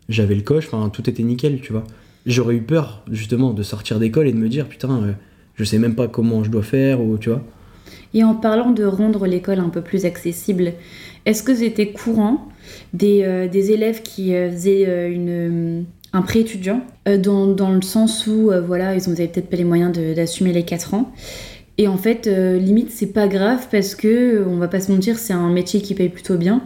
[0.09, 0.67] j'avais le coche.
[0.71, 1.83] Enfin, tout était nickel, tu vois.
[2.25, 5.11] J'aurais eu peur justement de sortir d'école et de me dire putain, euh,
[5.55, 7.41] je sais même pas comment je dois faire ou tu vois.
[8.13, 10.73] Et en parlant de rendre l'école un peu plus accessible,
[11.25, 12.47] est-ce que c'était courant
[12.93, 18.27] des, euh, des élèves qui euh, faisaient euh, une, un pré-étudiant dans, dans le sens
[18.27, 21.11] où voilà, ils n'avaient peut-être pas les moyens d'assumer les 4 ans?
[21.77, 25.33] Et en fait, limite, c'est pas grave parce que, on va pas se mentir, c'est
[25.33, 26.63] un métier qui paye plutôt bien.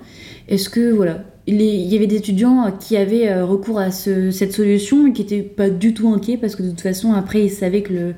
[0.47, 4.53] Est-ce que, voilà, il y avait des étudiants qui avaient euh, recours à ce- cette
[4.53, 7.49] solution et qui étaient pas du tout inquiets parce que de toute façon, après, ils
[7.49, 8.13] savaient que le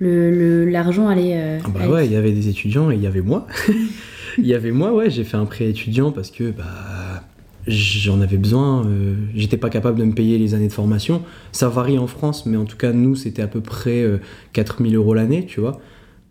[0.00, 1.34] le- le- l'argent allait.
[1.36, 3.46] euh, Ah bah allait- ouais, il y avait des étudiants et il y avait moi.
[4.38, 7.22] Il y avait moi, ouais, j'ai fait un prêt étudiant parce que bah
[7.68, 11.22] j'en avais besoin, euh, j'étais pas capable de me payer les années de formation.
[11.52, 14.18] Ça varie en France, mais en tout cas, nous, c'était à peu près euh,
[14.52, 15.80] 4000 euros l'année, tu vois.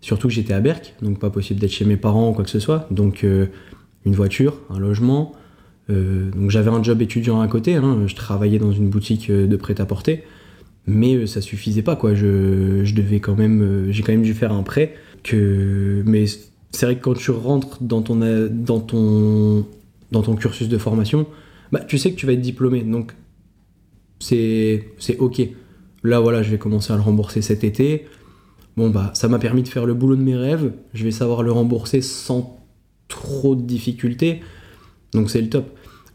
[0.02, 2.50] Surtout que j'étais à Berck, donc pas possible d'être chez mes parents ou quoi que
[2.50, 2.86] ce soit.
[2.90, 3.46] Donc euh,
[4.04, 5.32] une voiture, un logement.
[5.90, 9.46] Euh, donc j'avais un job étudiant à côté, hein, je travaillais dans une boutique euh,
[9.46, 10.24] de prêt-à-porter.
[10.86, 12.14] Mais euh, ça suffisait pas, quoi.
[12.14, 13.90] Je, devais quand même.
[13.90, 14.94] J'ai quand même dû faire un prêt.
[15.22, 16.26] Que, mais
[16.70, 18.16] c'est vrai que quand tu rentres dans ton,
[18.50, 19.66] dans ton,
[20.12, 21.26] dans ton cursus de formation,
[21.72, 22.82] bah, tu sais que tu vas être diplômé.
[22.82, 23.12] Donc,
[24.20, 25.42] c'est c'est ok.
[26.02, 28.06] Là, voilà, je vais commencer à le rembourser cet été.
[28.76, 30.72] Bon, bah, ça m'a permis de faire le boulot de mes rêves.
[30.92, 32.62] Je vais savoir le rembourser sans
[33.08, 34.42] trop de difficultés.
[35.14, 35.66] Donc, c'est le top.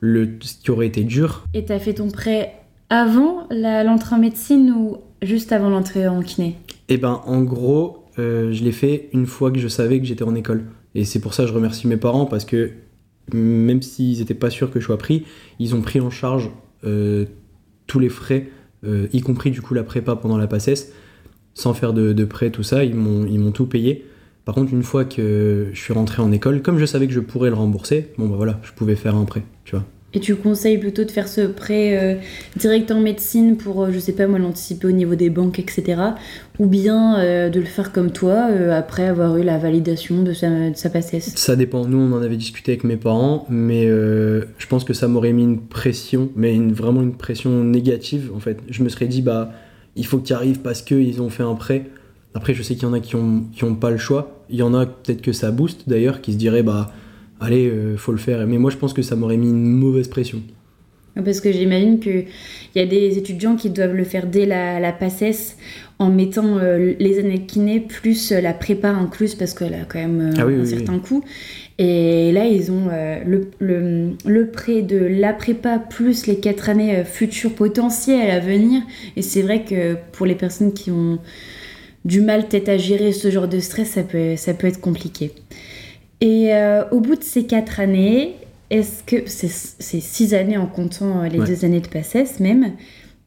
[0.01, 2.53] Le, ce qui aurait été dur, Et t'as fait ton prêt
[2.89, 6.55] avant l'entrée en médecine ou juste avant l'entrée en kiné?
[6.87, 10.23] Eh ben, en gros, euh, je l'ai fait une fois que je savais que j'étais
[10.23, 10.65] en école.
[10.95, 12.71] Et c'est pour ça que je remercie mes parents parce que
[13.33, 15.25] même s'ils n'étaient pas sûrs que je sois pris,
[15.59, 16.49] ils ont pris en charge
[16.83, 17.25] euh,
[17.85, 18.49] tous les frais,
[18.85, 20.91] euh, y compris du coup la prépa pendant la PACES,
[21.53, 22.83] sans faire de, de prêt, tout ça.
[22.83, 24.05] Ils m'ont ils m'ont tout payé.
[24.49, 27.19] Par contre, une fois que je suis rentré en école, comme je savais que je
[27.19, 29.85] pourrais le rembourser, bon bah voilà, je pouvais faire un prêt, tu vois.
[30.15, 32.15] Et tu conseilles plutôt de faire ce prêt euh,
[32.55, 36.01] direct en médecine pour, euh, je sais pas moi, l'anticiper au niveau des banques, etc.
[36.57, 40.71] Ou bien euh, de le faire comme toi, après avoir eu la validation de sa,
[40.71, 41.85] de sa Ça dépend.
[41.85, 45.43] Nous, on en avait discuté avec mes parents, mais je pense que ça m'aurait mis
[45.43, 48.31] une pression, mais une, vraiment une pression négative.
[48.35, 49.51] En fait, je me serais dit, bah,
[49.95, 51.85] il faut que tu arrives parce qu'ils ont fait un prêt.
[52.33, 54.43] Après, je sais qu'il y en a qui ont, qui ont pas le choix.
[54.49, 56.91] Il y en a peut-être que ça booste d'ailleurs, qui se diraient, bah,
[57.39, 58.45] allez, euh, faut le faire.
[58.47, 60.41] Mais moi, je pense que ça m'aurait mis une mauvaise pression.
[61.23, 62.25] Parce que j'imagine qu'il
[62.75, 65.57] y a des étudiants qui doivent le faire dès la, la PACES
[65.97, 69.83] en mettant euh, les années de kiné plus euh, la prépa incluse parce qu'elle a
[69.87, 71.23] quand même euh, Ah oui, un oui, certain coût.
[71.77, 72.89] Et là, ils ont
[73.25, 78.81] le, le, le prêt de la prépa plus les quatre années futures potentielles à venir.
[79.15, 81.19] Et c'est vrai que pour les personnes qui ont
[82.09, 85.31] du mal peut-être à gérer ce genre de stress, ça peut, ça peut être compliqué.
[86.21, 88.35] Et euh, au bout de ces quatre années,
[88.69, 91.47] est-ce que c'est c'est six années en comptant euh, les Ouais.
[91.47, 92.73] deux années de PACES même,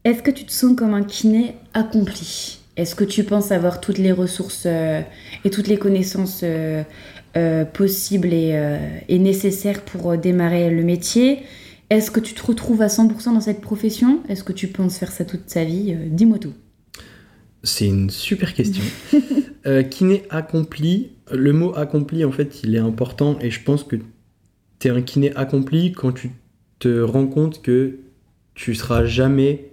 [0.04, 2.58] est-ce que tu te sens comme un kiné accompli?
[2.76, 5.00] Est-ce que tu penses avoir toutes les ressources euh,
[5.44, 6.82] et toutes les connaissances euh,
[7.72, 8.52] possibles et,
[9.08, 11.40] et nécessaires pour démarrer le métier?
[11.90, 14.20] Est-ce que tu te retrouves à 100% dans cette profession?
[14.28, 15.94] Est-ce que tu penses faire ça toute ta vie?
[16.10, 16.52] Dis-moi tout.
[17.62, 18.82] C'est une super question.
[19.66, 23.96] euh, kiné accompli, le mot accompli, en fait, il est important et je pense que
[24.78, 26.32] tu es un kiné accompli quand tu
[26.78, 27.98] te rends compte que
[28.54, 29.72] tu seras jamais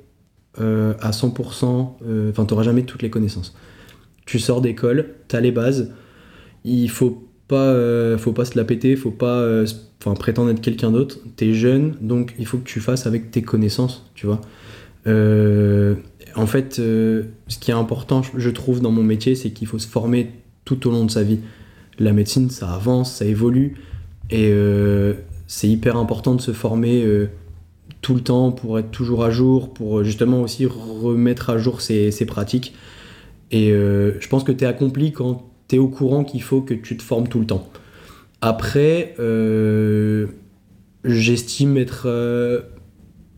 [0.60, 3.56] euh, à 100%, euh, enfin, tu n'auras jamais toutes les connaissances.
[4.26, 5.92] Tu sors d'école, tu as les bases,
[6.64, 9.66] il faut pas, euh, faut pas se la péter, faut pas euh,
[10.20, 11.18] prétendre être quelqu'un d'autre.
[11.36, 14.40] Tu es jeune, donc il faut que tu fasses avec tes connaissances, tu vois.
[15.08, 15.96] Euh,
[16.36, 19.80] en fait, euh, ce qui est important, je- trouve, dans mon métier, c'est qu'il faut
[19.80, 20.32] se former
[20.66, 21.40] tout au long de sa vie.
[22.00, 23.76] La médecine, ça avance, ça évolue,
[24.30, 25.14] et euh,
[25.48, 27.28] c'est hyper important de se former euh,
[28.02, 32.12] tout le temps pour être toujours à jour, pour justement aussi remettre à jour ses,
[32.12, 32.74] ses pratiques.
[33.52, 36.76] Et je pense que tu es accompli quand tu es au courant qu'il faut que
[36.76, 37.68] tu te formes tout le temps.
[38.42, 39.16] Après,
[41.04, 42.08] j'estime être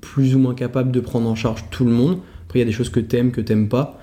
[0.01, 2.17] plus ou moins capable de prendre en charge tout le monde.
[2.51, 3.97] Après, il y a des choses que t'aimes, que t'aimes pas.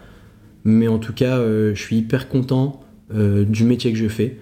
[0.64, 2.80] Mais en tout cas, euh, je suis hyper content
[3.14, 4.38] euh, du métier que je fais.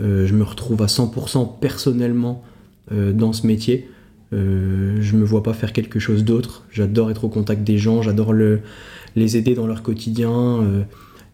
[0.00, 2.42] Euh, je me retrouve à 100% personnellement
[2.90, 3.88] dans ce métier.
[4.32, 6.66] Je me vois pas faire quelque chose d'autre.
[6.72, 8.60] J'adore être au contact des gens, j'adore le,
[9.14, 10.84] les aider dans leur quotidien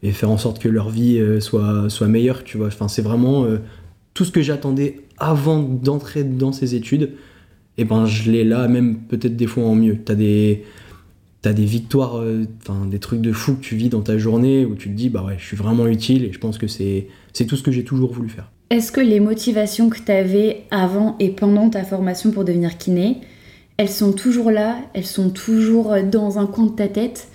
[0.03, 2.45] et faire en sorte que leur vie soit, meilleure.
[2.45, 2.67] Tu vois.
[2.67, 3.47] Enfin, c'est vraiment
[4.13, 7.13] tout ce que j'attendais avant d'entrer dans ces études.
[7.79, 9.97] Et ben, je l'ai là, même peut-être des fois en mieux.
[11.43, 12.45] T'as des victoires, euh,
[12.87, 15.25] des trucs de fou que tu vis dans ta journée où tu te dis bah
[15.25, 17.85] ouais, je suis vraiment utile et je pense que c'est c'est tout ce que j'ai
[17.85, 18.51] toujours voulu faire.
[18.71, 23.19] Est-ce que les motivations que tu avais avant et pendant ta formation pour devenir kiné,
[23.79, 27.29] elles sont toujours là Elles sont toujours euh, dans un coin de ta tête?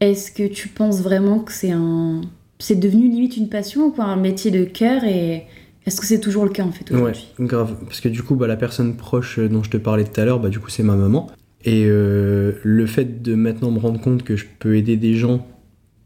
[0.00, 2.22] Est-ce que tu penses vraiment que c'est un...
[2.58, 5.44] C'est devenu limite une passion ou quoi, un métier de cœur et
[5.86, 7.76] est-ce que c'est toujours le cas en fait Ouais, aujourd'hui grave.
[7.84, 10.40] Parce que du coup, bah, la personne proche dont je te parlais tout à l'heure,
[10.40, 11.28] bah, du coup, c'est ma maman.
[11.64, 15.46] Et euh, le fait de maintenant me rendre compte que je peux aider des gens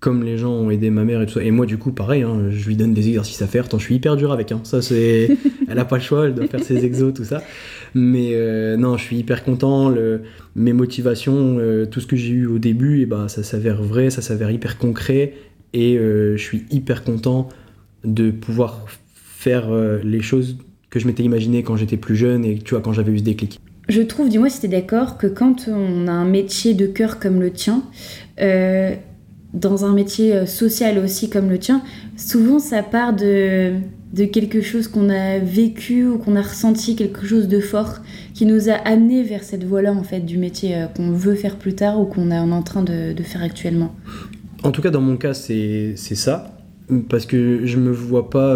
[0.00, 1.42] comme les gens ont aidé ma mère et tout ça.
[1.42, 3.64] Et moi, du coup, pareil, hein, je lui donne des exercices à faire.
[3.64, 4.52] Attends, je suis hyper dur avec.
[4.52, 4.60] Hein.
[4.62, 5.36] Ça, c'est.
[5.68, 7.42] elle a pas le choix, elle doit faire ses exos, tout ça.
[7.94, 9.88] Mais euh, non, je suis hyper content.
[9.88, 10.22] Le...
[10.54, 14.10] Mes motivations, euh, tout ce que j'ai eu au début, et bah, ça s'avère vrai,
[14.10, 15.34] ça s'avère hyper concret.
[15.72, 17.48] Et euh, je suis hyper content
[18.04, 19.70] de pouvoir faire
[20.02, 20.58] les choses
[20.90, 23.24] que je m'étais imaginé quand j'étais plus jeune et tu vois, quand j'avais eu ce
[23.24, 23.60] déclic.
[23.88, 27.40] Je trouve, dis-moi si t'es d'accord, que quand on a un métier de cœur comme
[27.40, 27.82] le tien,
[28.40, 28.94] euh,
[29.54, 31.82] dans un métier euh, social aussi comme le tien,
[32.16, 33.72] souvent ça part de,
[34.14, 38.00] quelque chose qu'on a vécu ou qu'on a ressenti, quelque chose de fort
[38.34, 41.56] qui nous a amené vers cette voie-là en fait du métier euh, qu'on veut faire
[41.56, 43.94] plus tard ou qu'on est en train de, faire actuellement.
[44.64, 46.58] En tout cas, dans mon cas, c'est ça.
[47.08, 48.54] Parce que je me vois pas.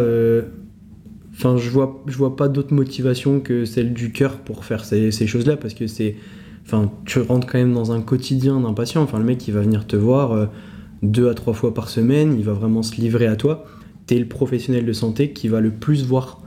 [1.35, 5.11] Enfin, je vois, je vois pas d'autre motivation que celle du cœur pour faire ces,
[5.11, 5.57] choses-là.
[5.57, 6.17] Parce que c'est.
[6.65, 9.03] Enfin, tu rentres quand même dans un quotidien d'un patient.
[9.03, 10.47] Enfin, le mec, il va venir te voir euh,
[11.03, 12.37] deux à trois fois par semaine.
[12.39, 13.65] Il va vraiment se livrer à toi.
[14.07, 16.43] T'es le professionnel de santé qui va le plus voir,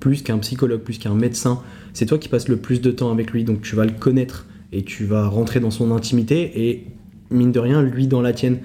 [0.00, 1.62] plus qu'un psychologue, plus qu'un médecin.
[1.94, 3.44] C'est toi qui passes le plus de temps avec lui.
[3.44, 6.68] Donc, tu vas le connaître et tu vas rentrer dans son intimité.
[6.68, 6.86] Et
[7.30, 8.58] mine de rien, lui dans la tienne.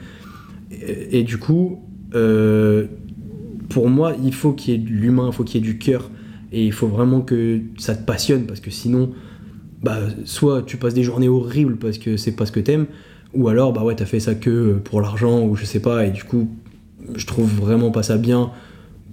[0.71, 1.79] Et, et du coup,
[2.13, 2.87] euh,
[3.71, 5.77] pour moi, il faut qu'il y ait de l'humain, il faut qu'il y ait du
[5.77, 6.11] cœur,
[6.51, 9.11] et il faut vraiment que ça te passionne, parce que sinon,
[9.81, 12.87] bah, soit tu passes des journées horribles parce que c'est pas ce que t'aimes,
[13.33, 16.11] ou alors, bah ouais, t'as fait ça que pour l'argent, ou je sais pas, et
[16.11, 16.49] du coup,
[17.15, 18.51] je trouve vraiment pas ça bien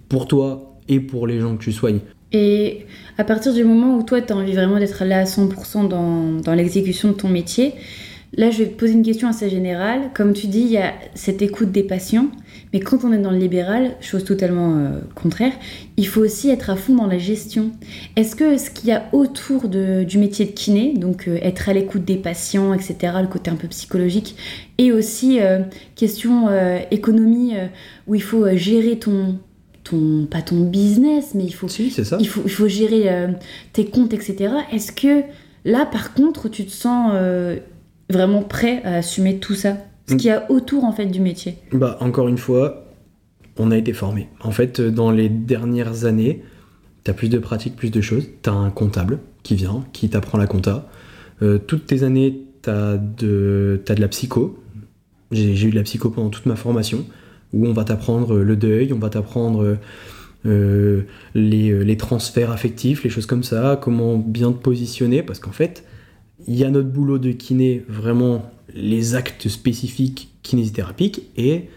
[0.09, 2.01] pour toi et pour les gens que tu soignes.
[2.33, 2.85] Et
[3.17, 6.41] à partir du moment où toi, tu as envie vraiment d'être là à 100% dans,
[6.41, 7.75] dans l'exécution de ton métier,
[8.37, 10.11] là, je vais te poser une question assez générale.
[10.14, 12.26] Comme tu dis, il y a cette écoute des patients,
[12.72, 15.53] mais quand on est dans le libéral, chose totalement euh, contraire,
[15.97, 17.70] il faut aussi être à fond dans la gestion.
[18.16, 21.68] Est-ce que ce qu'il y a autour de- du métier de kiné, donc euh, être
[21.68, 24.37] à l'écoute des patients, etc., le côté un peu psychologique,
[24.79, 25.61] et aussi euh,
[25.97, 26.49] question
[26.91, 27.55] économie,
[28.07, 29.39] où il faut gérer ton,
[29.85, 32.16] ton, pas ton business, mais il faut Si, ça.
[32.20, 33.29] il faut, il faut gérer euh,
[33.72, 34.53] tes comptes, etc.
[34.72, 35.22] Est-ce que
[35.64, 37.57] Là, par contre, tu te sens euh,
[38.11, 39.77] vraiment prêt à assumer tout ça,
[40.09, 40.17] ce Mm.
[40.17, 41.57] qu'il y a autour en fait du métier.
[41.73, 42.87] Bah, encore une fois,
[43.59, 44.29] on a été formé.
[44.41, 46.43] En fait, dans les dernières années,
[47.05, 48.29] tu as plus de pratiques, plus de choses.
[48.43, 50.89] Tu as un comptable qui vient, qui t'apprend la compta.
[51.43, 54.59] Euh, toutes tes années, tu as de, t'as de la psycho.
[55.31, 57.05] J'ai j'ai eu de la psycho pendant toute ma formation,
[57.53, 59.77] où on va t'apprendre le deuil, on va t'apprendre
[60.47, 61.03] euh,
[61.35, 65.85] les, les transferts affectifs, les choses comme ça, comment bien te positionner, parce qu'en fait,
[66.47, 71.68] il y a notre boulot de kiné, vraiment les actes spécifiques kinésithérapiques, et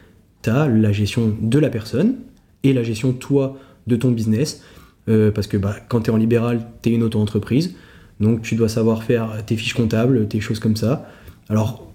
[0.44, 2.16] tu as la gestion de la personne
[2.64, 3.58] et la gestion, toi,
[3.88, 4.64] de ton business.
[5.10, 7.76] Euh, parce que bah, quand tu es en libéral, tu es une auto-entreprise.
[8.20, 11.10] Donc tu dois savoir faire tes fiches comptables, tes choses comme ça.
[11.50, 11.92] Alors,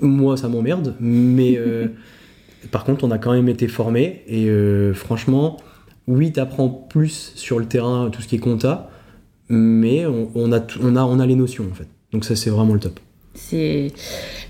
[0.00, 1.86] moi, ça m'emmerde, mais euh,
[2.70, 4.22] par contre, on a quand même été formé.
[4.26, 5.58] Et euh, franchement,
[6.06, 8.90] oui, tu apprends plus sur le terrain tout ce qui est compta,
[9.48, 11.88] mais on, on a, on, a, on a les notions en fait.
[12.12, 13.00] Donc ça, c'est vraiment le top.
[13.34, 13.90] C'est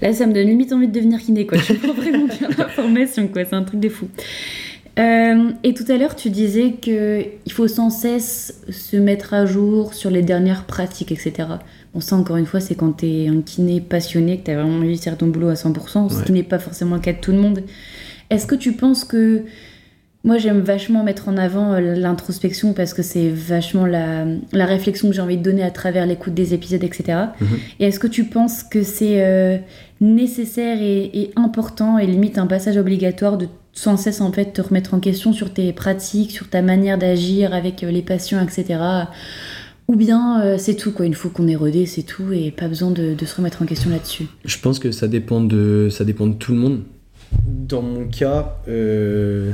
[0.03, 1.59] là, ça me donne limite envie de devenir kiné quoi.
[1.59, 3.45] Tu prends vraiment bien la formation quoi.
[3.45, 4.09] C'est un truc de fou.
[4.99, 9.45] Euh, et tout à l'heure, tu disais que il faut sans cesse se mettre à
[9.47, 11.33] jour sur les dernières pratiques, etc.
[11.93, 14.95] Bon, ça encore une fois, c'est quand t'es un kiné passionné, que t'as vraiment envie
[14.97, 16.25] de faire ton boulot à 100%, ce Ouais.
[16.25, 17.63] qui n'est pas forcément le cas de tout le monde.
[18.31, 19.43] Est-ce que tu penses que
[20.25, 25.09] moi, j'aime vachement mettre en avant euh, l'introspection parce que c'est vachement la, la réflexion
[25.09, 27.19] que j'ai envie de donner à travers l'écoute des épisodes, etc.
[27.41, 27.49] Mhm.
[27.81, 29.59] Et est-ce que tu penses que c'est euh,
[30.01, 34.63] nécessaire et, et important et limite un passage obligatoire de sans cesse en fait te
[34.63, 38.79] remettre en question sur tes pratiques, sur ta manière d'agir avec euh, les patients, etc.
[39.89, 42.69] Ou bien euh, c'est tout quoi, une fois qu'on est rodé, c'est tout et pas
[42.69, 44.27] besoin de, de se remettre en question là-dessus?
[44.45, 46.83] Je pense que ça dépend de, ça dépend de tout le monde.
[47.47, 49.51] Dans mon cas, euh,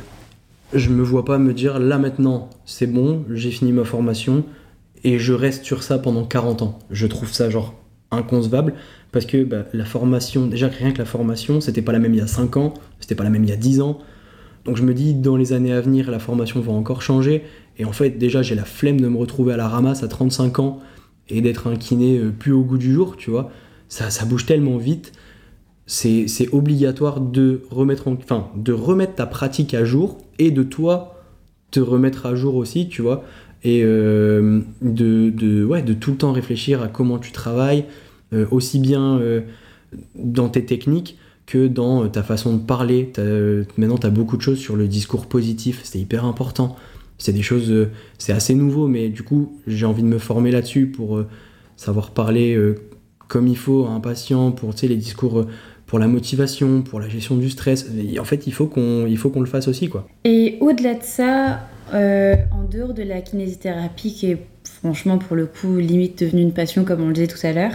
[0.72, 4.44] je me vois pas me dire là maintenant, c'est bon, j'ai fini ma formation
[5.04, 6.78] et je reste sur ça pendant 40 ans.
[6.90, 7.74] Je trouve ça genre
[8.10, 8.74] inconcevable
[9.12, 12.18] parce que bah, la formation, déjà rien que la formation, c'était pas la même il
[12.18, 13.98] y a 5 ans, c'était pas la même il y a 10 ans.
[14.64, 17.44] Donc je me dis, dans les années à venir, la formation va encore changer.
[17.78, 20.58] Et en fait, déjà, j'ai la flemme de me retrouver à la ramasse à 35
[20.58, 20.80] ans
[21.28, 23.50] et d'être un kiné euh, plus au goût du jour, tu vois.
[23.88, 25.12] Ça, ça bouge tellement vite.
[25.92, 31.20] C'est obligatoire de remettre, en- de remettre ta pratique à jour et de toi
[31.72, 33.24] te remettre à jour aussi, tu vois.
[33.64, 37.86] Et euh, de, de, ouais, de tout le temps réfléchir à comment tu travailles,
[38.32, 39.40] euh, aussi bien euh,
[40.14, 43.12] dans tes techniques que dans ta façon de parler.
[43.76, 46.76] Maintenant, tu as beaucoup de choses sur le discours positif, c'est hyper important.
[47.18, 50.86] C'est des choses, c'est assez nouveau, mais du coup, j'ai envie de me former là-dessus
[50.86, 51.20] pour
[51.76, 52.56] savoir parler
[53.26, 55.46] comme il faut à un patient, pour les discours
[55.90, 57.90] pour la motivation, pour la gestion du stress.
[57.98, 60.06] Et en fait, il faut qu'on qu'on le fasse aussi, quoi.
[60.22, 61.62] Et au-delà de ça,
[61.92, 66.52] euh, en dehors de la kinésithérapie, qui est franchement pour le coup limite devenue une
[66.52, 67.72] passion comme on le disait tout à l'heure,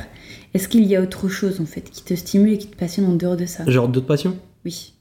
[0.53, 3.07] est-ce qu'il y a autre chose en fait qui te stimule et qui te passionne
[3.07, 3.69] en dehors de ça?
[3.69, 4.37] Genre d'autres passions?
[4.63, 4.93] Oui.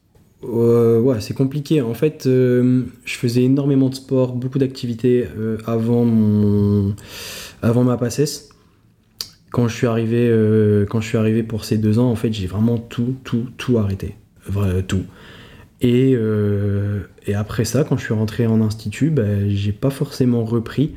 [0.43, 1.83] Euh, ouais, c'est compliqué.
[1.83, 5.25] En fait, euh, je faisais énormément de sport, beaucoup d'activités
[5.67, 6.97] avant mon,
[7.63, 8.49] avant ma passesse.
[9.55, 12.33] Quand je suis arrivé, euh, quand je suis arrivé pour ces deux ans, en fait,
[12.33, 14.17] j'ai vraiment tout, tout, tout arrêté,
[14.51, 15.05] Vra- tout.
[15.81, 20.45] Et, euh, et après ça, quand je suis rentré en institut, bah, j'ai pas forcément
[20.45, 20.97] repris.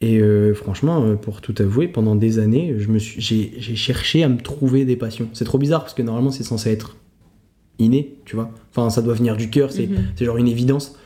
[0.00, 4.28] Et euh, franchement, pour tout avouer, pendant des années, je me suis, j'ai, cherché à
[4.28, 5.28] me trouver des passions.
[5.32, 6.96] C'est trop bizarre parce que normalement, c'est censé être
[7.80, 8.52] inné, tu vois.
[8.70, 9.96] Enfin, ça doit venir du cœur, c'est Mhm.
[10.20, 10.96] genre une évidence.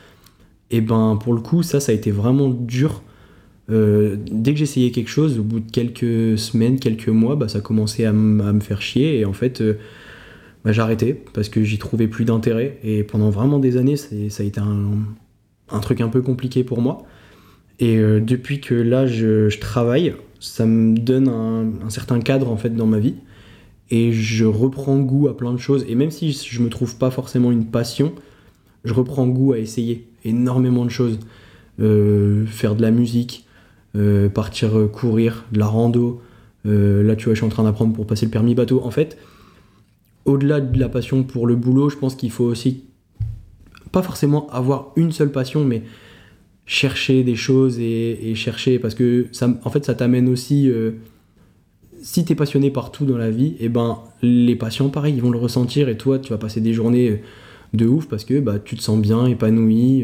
[0.69, 3.01] Et ben, pour le coup, ça, ça a été vraiment dur.
[3.71, 7.61] Euh, dès que j'essayais quelque chose, au bout de quelques semaines, quelques mois, bah, ça
[7.61, 9.19] commençait à, me faire chier.
[9.19, 9.77] Et en fait, euh,
[10.65, 12.77] bah, j'arrêtais parce que j'y trouvais plus d'intérêt.
[12.83, 17.05] Et pendant vraiment des années, ça a été un, truc un peu compliqué pour moi.
[17.79, 22.75] Et euh, depuis que là, je, travaille, ça me donne un, certain cadre en fait
[22.75, 23.15] dans ma vie.
[23.89, 25.85] Et je reprends goût à plein de choses.
[25.87, 28.13] Et même si je me trouve pas forcément une passion,
[28.85, 31.19] je reprends goût à essayer énormément de choses.
[31.79, 33.45] Euh, faire de la musique,
[33.95, 36.21] euh, partir euh, courir, de la rando.
[36.65, 38.81] Euh, là, tu vois, je suis en train d'apprendre pour passer le permis bateau.
[38.83, 39.17] En fait,
[40.25, 42.83] au-delà de la passion pour le boulot, je pense qu'il faut aussi
[43.91, 45.83] pas forcément avoir une seule passion, mais
[46.65, 50.69] chercher des choses et, chercher parce que ça, en fait, ça t'amène aussi.
[50.69, 50.91] euh,
[52.03, 55.29] si t'es passionné par tout dans la vie, et ben les patients, pareil, ils vont
[55.29, 57.21] le ressentir et toi, tu vas passer des journées
[57.73, 60.03] de ouf parce que bah, tu te sens bien, épanoui.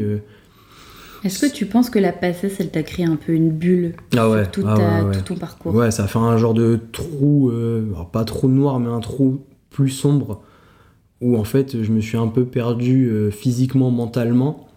[1.24, 4.28] Est-ce que tu penses que la passesse, elle t'a créé un peu une bulle Ah
[4.30, 5.16] ouais, sur ah ta- ouais, ouais.
[5.16, 8.78] tout ton parcours Ouais, ça fait un genre de trou, euh, alors pas trou noir,
[8.80, 9.40] mais un trou
[9.70, 10.42] plus sombre,
[11.20, 14.68] où en fait je me suis un peu perdu euh, physiquement, mentalement,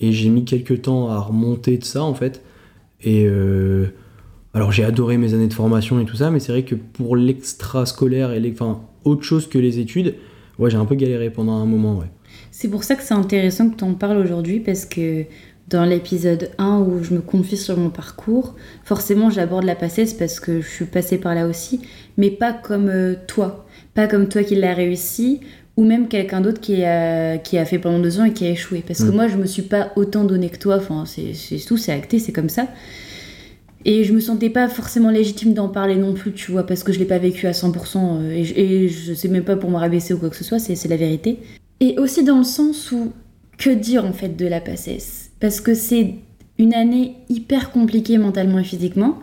[0.00, 2.42] et j'ai mis quelques temps à remonter de ça en fait.
[3.02, 3.86] Et euh,
[4.54, 7.16] alors j'ai adoré mes années de formation et tout ça, mais c'est vrai que pour
[7.16, 10.14] l'extra-scolaire et les, enfin, autre chose que les études,
[10.58, 12.06] ouais, j'ai un peu galéré pendant un moment, ouais.
[12.50, 15.24] C'est pour ça que c'est intéressant que tu en parles aujourd'hui parce que
[15.72, 18.54] dans l'épisode 1 où je me confie sur mon parcours,
[18.84, 21.80] forcément j'aborde la passesse parce que je suis passée par là aussi,
[22.16, 25.40] mais pas comme euh, toi, pas comme toi qui l'as réussi
[25.76, 28.50] ou même quelqu'un d'autre qui a, qui a fait pendant deux ans et qui a
[28.50, 28.84] échoué.
[28.86, 29.14] Parce que Mm.
[29.14, 31.32] moi je me suis pas autant donné que toi, enfin c'est
[31.66, 32.68] tout, c'est acté, c'est comme ça.
[33.84, 36.92] Et je me sentais pas forcément légitime d'en parler non plus, tu vois, parce que
[36.92, 39.70] je l'ai pas vécu à 100%, euh, et, je- et je sais même pas pour
[39.70, 41.38] me rabaisser ou quoi que ce soit, c'est la vérité.
[41.80, 43.12] Et aussi dans le sens où,
[43.58, 45.21] que dire en fait de la passesse?
[45.42, 46.14] Parce que c'est
[46.56, 49.18] une année hyper compliquée mentalement et physiquement,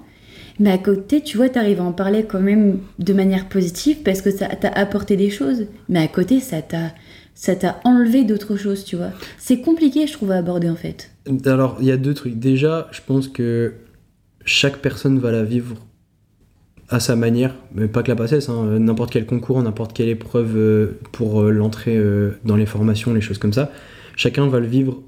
[0.60, 4.22] mais à côté, tu vois, t'arrives à en parler quand même de manière positive parce
[4.22, 6.92] que ça t'a apporté des choses, mais à côté, ça t'a
[7.36, 9.12] ça t'a enlevé d'autres choses, tu vois.
[9.38, 11.12] C'est compliqué, je trouve, à aborder en fait.
[11.46, 12.38] Alors, il y a deux trucs.
[12.38, 13.76] Déjà, je pense que
[14.44, 15.78] chaque personne va la vivre
[16.90, 20.58] à sa manière, mais pas que la passesse, hein, n'importe quel concours, n'importe quelle épreuve
[20.58, 23.72] euh, pour euh, l'entrée euh, dans les formations, les choses comme ça.
[24.18, 25.02] Chacun va le vivre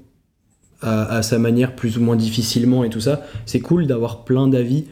[0.82, 3.22] à, à sa manière, plus ou moins difficilement et tout ça.
[3.46, 4.84] C'est cool d'avoir plein d'avis,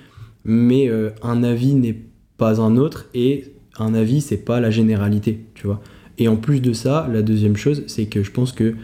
[0.45, 1.99] mais euh, un avis n'est
[2.36, 5.80] pas un autre et un avis, c'est pas la généralité, tu vois.
[6.18, 8.74] Et en plus de ça, la deuxième chose, c'est que je pense que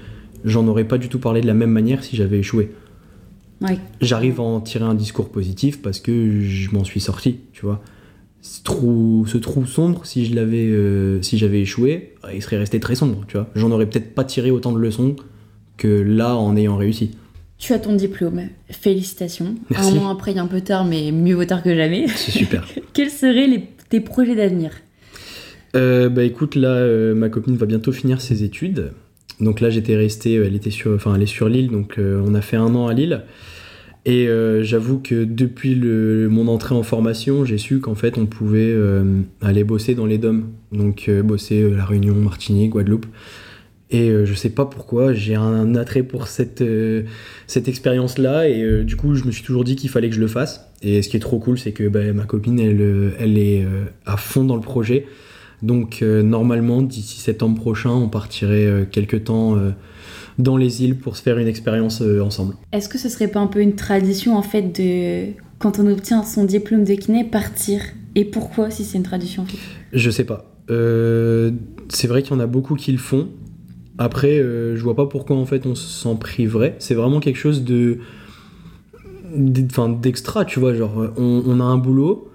[0.45, 2.73] j'en aurais pas du tout parlé de la même manière si j'avais échoué.
[3.61, 3.79] Ouais.
[4.01, 7.83] J'arrive à en tirer un discours positif parce que je m'en suis sorti, tu vois.
[8.43, 12.79] Ce trou, ce trou sombre, si je l'avais, euh, si j'avais échoué, il serait resté
[12.81, 13.49] très sombre, tu vois.
[13.55, 15.17] J'en aurais peut-être pas tiré autant de leçons
[15.77, 17.13] que là en ayant réussi.
[17.59, 19.55] Tu as ton diplôme, félicitations.
[19.71, 19.97] Merci.
[19.97, 22.07] Un an après, il y a un peu tard, mais mieux vaut tard que jamais.
[22.09, 22.67] C'est super.
[22.93, 24.73] Quels seraient les- tes projets d'avenir?
[25.75, 28.93] Euh, bah écoute, là, euh, ma copine va bientôt finir ses études.
[29.41, 32.35] Donc là, j'étais resté, elle était sur, enfin, elle est sur Lille, donc euh, on
[32.35, 33.23] a fait un an à Lille.
[34.07, 38.27] Et euh, j'avoue que depuis le, mon entrée en formation, j'ai su qu'en fait, on
[38.27, 39.03] pouvait euh,
[39.43, 40.47] aller bosser dans les DOM.
[40.73, 43.07] Donc euh, bosser euh, La Réunion, Martinique, Guadeloupe.
[43.91, 47.05] Et euh, je sais pas pourquoi, j'ai un attrait pour cette, euh,
[47.47, 48.49] cette expérience-là.
[48.49, 50.69] Et euh, du coup, je me suis toujours dit qu'il fallait que je le fasse.
[50.83, 53.65] Et ce qui est trop cool, c'est que bah, ma copine, elle, elle est
[54.05, 55.07] à fond dans le projet.
[55.63, 59.57] Donc normalement, d'ici septembre prochain, on partirait euh, quelque temps
[60.39, 62.55] dans les îles pour se faire une expérience ensemble.
[62.73, 66.23] Est-ce que ce serait pas un peu une tradition en fait de quand on obtient
[66.25, 67.81] son diplôme de kiné partir?
[68.15, 69.59] Et pourquoi si c'est une tradition en fait?
[69.95, 70.55] Je sais pas.
[70.69, 73.29] C'est vrai qu'il y en a beaucoup qui le font.
[73.99, 76.77] Après, euh, je vois pas pourquoi en fait on s'en priverait.
[76.79, 77.99] C'est vraiment quelque chose de,
[79.35, 80.75] d'extra, tu vois.
[80.75, 82.31] Genre, euh, on, on a un boulot,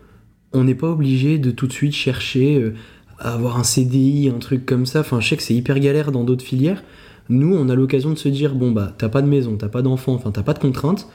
[0.53, 2.73] on n'est pas obligé de tout de suite chercher euh,
[3.19, 5.01] à avoir un CDI, un truc comme ça.
[5.01, 6.83] Enfin, je sais que c'est hyper galère dans d'autres filières.
[7.29, 9.81] Nous, on a l'occasion de se dire bon bah, t'as pas de maison, t'as pas
[9.81, 11.07] d'enfant, enfin t'as pas de contraintes.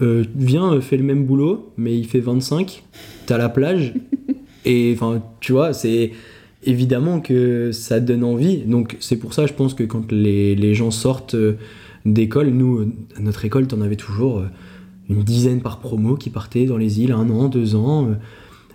[0.00, 2.84] Euh, viens, fais le même boulot, mais il fait 25,
[3.26, 3.92] t'as la plage,
[4.64, 6.12] et enfin, tu vois, c'est
[6.64, 8.58] évidemment que ça donne envie.
[8.58, 11.54] Donc, c'est pour ça, je pense que quand les, les gens sortent euh,
[12.04, 14.46] d'école, nous, euh, à notre école, t'en avais toujours euh,
[15.08, 18.06] une dizaine par promo qui partaient dans les îles, un an, deux ans.
[18.08, 18.14] euh,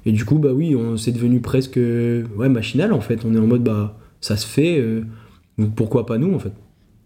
[0.07, 3.25] et du coup, bah oui, on c'est devenu presque euh, ouais, machinal en fait.
[3.25, 5.01] On est en mode, bah, ça se fait, euh,
[5.57, 6.51] donc pourquoi pas nous en fait.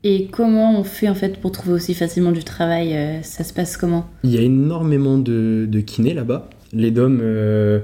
[0.03, 3.53] Et comment on fait en fait pour trouver aussi facilement du travail euh, Ça se
[3.53, 4.05] passe comment?
[4.23, 6.49] Il y a énormément de, de kinés là-bas.
[6.71, 7.80] Les DOM, euh,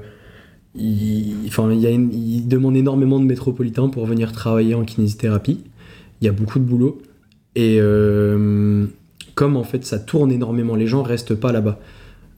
[0.78, 5.64] il ils demandent énormément de métropolitains pour venir travailler en kinésithérapie.
[6.20, 6.98] Il y a beaucoup de boulot.
[7.54, 8.86] Et euh,
[9.34, 11.78] comme en fait ça tourne énormément, les gens restent pas là-bas.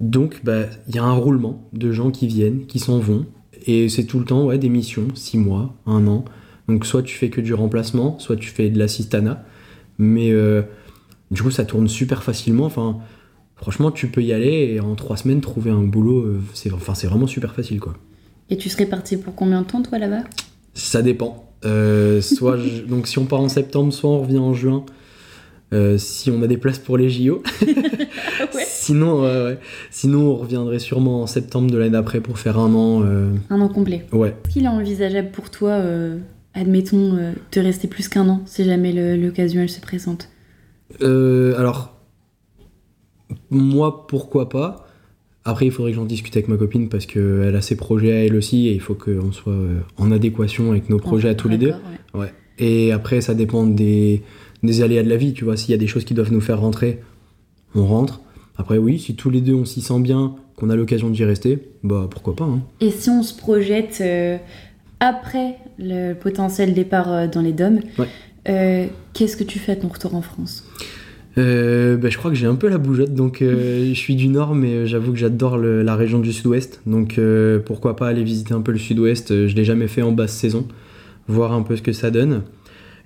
[0.01, 3.27] Donc bah, il y a un roulement de gens qui viennent, qui s'en vont.
[3.67, 6.25] Et c'est tout le temps ouais, des missions, 6 mois, 1 an.
[6.69, 9.45] Donc soit tu fais que du remplacement, soit tu fais de l'assistanat.
[9.99, 10.63] Mais euh,
[11.31, 12.67] du coup ça tourne super facilement.
[12.67, 13.01] Enfin,
[13.59, 16.95] Franchement, tu peux y aller et en trois semaines trouver un boulot, euh, c'est enfin,
[16.95, 17.95] c'est vraiment super facile quoi.
[18.51, 20.25] Et tu serais parti pour combien de temps toi là-bas?
[20.75, 21.45] Ça dépend.
[21.65, 24.85] Euh, soit je- donc si on part en septembre, soit on revient en juin.
[25.75, 27.43] Euh, si on a des places pour les JO.
[28.55, 28.65] Ouais.
[28.67, 29.59] Sinon, ouais, ouais.
[29.91, 33.03] Sinon, on reviendrait sûrement en septembre de l'année d'après pour faire un an.
[33.05, 34.07] euh, Un an complet.
[34.13, 34.29] Ouais.
[34.45, 35.81] Est-ce qu'il est envisageable pour toi,
[36.55, 37.13] admettons,
[37.53, 40.29] de rester plus qu'un an si jamais l'occasion elle se présente?
[41.03, 41.97] Euh, alors,
[43.51, 44.87] moi, pourquoi pas?
[45.49, 48.25] Après, il faudrait que j'en discute avec ma copine parce qu'elle a ses projets à
[48.27, 51.49] elle aussi et il faut qu'on soit euh, en adéquation avec nos projets à tous
[51.49, 51.73] les deux.
[52.15, 52.33] Ouais.
[52.59, 54.23] Et après, ça dépend des,
[54.63, 55.57] des aléas de la vie, tu vois.
[55.57, 57.01] S'il y a des choses qui doivent nous faire rentrer,
[57.75, 58.21] on rentre.
[58.57, 61.61] Après, oui, si tous les deux on s'y sent bien, qu'on a l'occasion d'y rester,
[61.85, 62.45] bah pourquoi pas.
[62.45, 62.61] hein.
[62.81, 64.37] Et si on se projette euh,
[65.01, 68.07] après le potentiel départ euh, dans les DOM, Ouais.
[68.49, 70.65] euh, qu'est-ce que tu fais à ton retour en France?
[71.39, 74.55] Euh, bah, Je crois que j'ai un peu la bougeotte, donc je suis du nord,
[74.55, 77.21] mais j'avoue que j'adore la région du sud-ouest, donc
[77.65, 80.67] pourquoi pas aller visiter un peu le sud-ouest, je l'ai jamais fait en basse saison,
[81.29, 82.43] voir un peu ce que ça donne.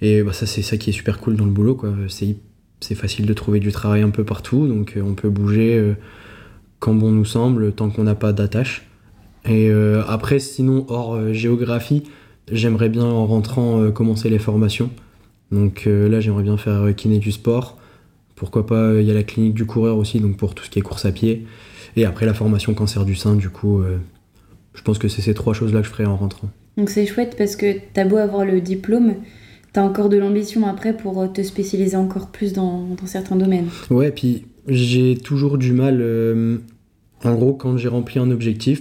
[0.00, 1.92] Et bah, ça, c'est ça qui est super cool dans le boulot, quoi.
[2.08, 5.94] C'est facile de trouver du travail un peu partout, donc on peut bouger
[6.80, 8.88] quand bon nous semble, tant qu'on n'a pas d'attache.
[9.48, 9.70] Et
[10.08, 12.02] après, sinon, hors géographie,
[12.50, 14.90] j'aimerais bien en rentrant commencer les formations.
[15.52, 17.78] Donc euh, là, j'aimerais bien faire euh, kiné du sport.
[18.34, 20.70] Pourquoi pas, euh, il y a la clinique du coureur aussi, donc pour tout ce
[20.70, 21.46] qui est course à pied.
[21.96, 23.82] Et après, la formation cancer du sein, du coup,
[24.72, 26.48] je pense que c'est ces trois choses-là que je ferai en rentrant.
[26.78, 29.16] Donc c'est chouette parce que t'as beau avoir le diplôme,
[29.74, 33.68] t'as encore de l'ambition après pour te spécialiser encore plus dans, dans certains domaines.
[33.90, 36.02] Ouais, puis j'ai toujours du mal.
[37.24, 38.80] en gros, quand j'ai rempli un objectif,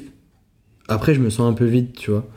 [0.91, 2.27] après, je me sens un peu vide, tu vois.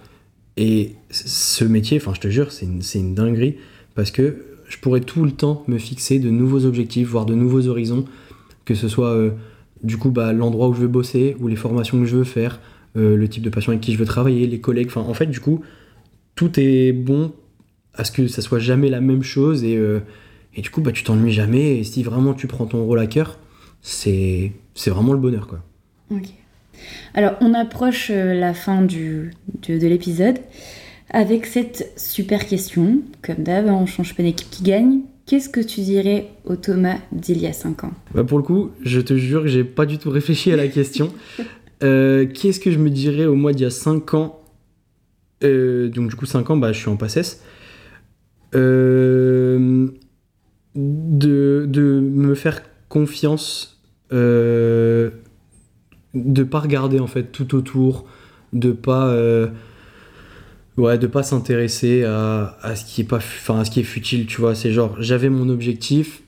[0.57, 3.57] Et ce métier, enfin, je te jure, c'est une, une dinguerie
[3.97, 4.45] parce que
[4.75, 8.05] je pourrais tout le temps me fixer de nouveaux objectifs, voire de nouveaux horizons,
[8.65, 9.31] que ce soit euh,
[9.85, 12.59] du coup bah, l'endroit où je veux bosser, ou les formations que je veux faire,
[12.97, 15.27] euh, le type de patient avec qui je veux travailler, les collègues, enfin en fait
[15.27, 15.61] du coup
[16.35, 17.33] tout est bon
[17.95, 20.01] à ce que ça soit jamais la même chose et, euh,
[20.57, 23.39] du coup bah, tu t'ennuies jamais et si vraiment tu prends ton rôle à cœur,
[23.81, 24.53] c'est
[24.87, 25.61] vraiment le bonheur quoi.
[26.11, 26.31] Ok.
[27.15, 29.35] Alors on approche la fin du,
[29.69, 30.41] de l'épisode.
[31.11, 35.01] Avec cette super question, comme d'hab, on change pas d'équipe qui gagne.
[35.27, 37.93] Qu'est-ce que tu dirais au Thomas d'il y a 5 ans?
[38.15, 40.69] Bah Pour le coup, je te jure que j'ai pas du tout réfléchi à la
[40.69, 41.13] question.
[41.83, 44.41] Euh, qu'est-ce que je me dirais au mois d'il y a 5 ans?
[45.43, 47.43] Euh, Donc du coup 5 ans, bah, je suis en PACES.
[48.55, 49.89] Euh,
[50.77, 53.83] de, de, me faire confiance,
[54.13, 55.11] de
[56.15, 58.07] pas regarder en fait tout autour,
[58.55, 59.13] de pas
[60.77, 63.85] Ouais, de pas s'intéresser à, à, ce qui est pas, enfin à ce qui est
[63.85, 64.57] futile, tu vois.
[64.57, 66.25] C'est genre, j'avais mon objectif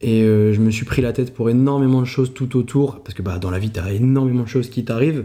[0.00, 3.14] et euh, je me suis pris la tête pour énormément de choses tout autour, parce
[3.14, 5.24] que bah dans la vie t'as énormément de choses qui t'arrivent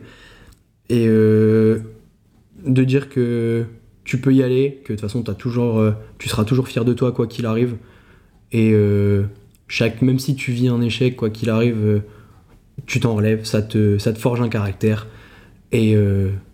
[0.89, 1.79] et euh,
[2.65, 3.65] de dire que
[4.03, 6.83] tu peux y aller, que de toute façon as toujours, euh, tu seras toujours fier
[6.85, 7.77] de toi quoi qu'il arrive
[8.51, 8.73] et
[9.67, 12.01] chaque, même si tu vis un échec quoi qu'il arrive,
[12.85, 15.07] tu t'en relèves, ça te, ça te forge un caractère
[15.73, 15.97] et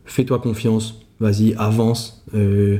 [0.05, 2.23] fais-toi confiance vas-y, avance.
[2.35, 2.79] Euh,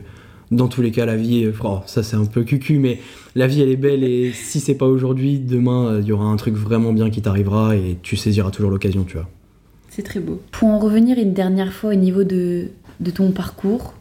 [0.52, 3.00] dans tous les cas, la vie, oh, ça c'est un peu cucu, mais
[3.36, 6.26] la vie elle est belle et si c'est pas aujourd'hui, demain euh, il y aura
[6.26, 9.30] un truc vraiment bien qui t'arrivera et tu saisiras toujours l'occasion, tu vois.
[9.90, 10.42] C'est très beau.
[10.52, 12.68] Pour en revenir une dernière fois au niveau de,
[13.00, 13.94] de ton parcours,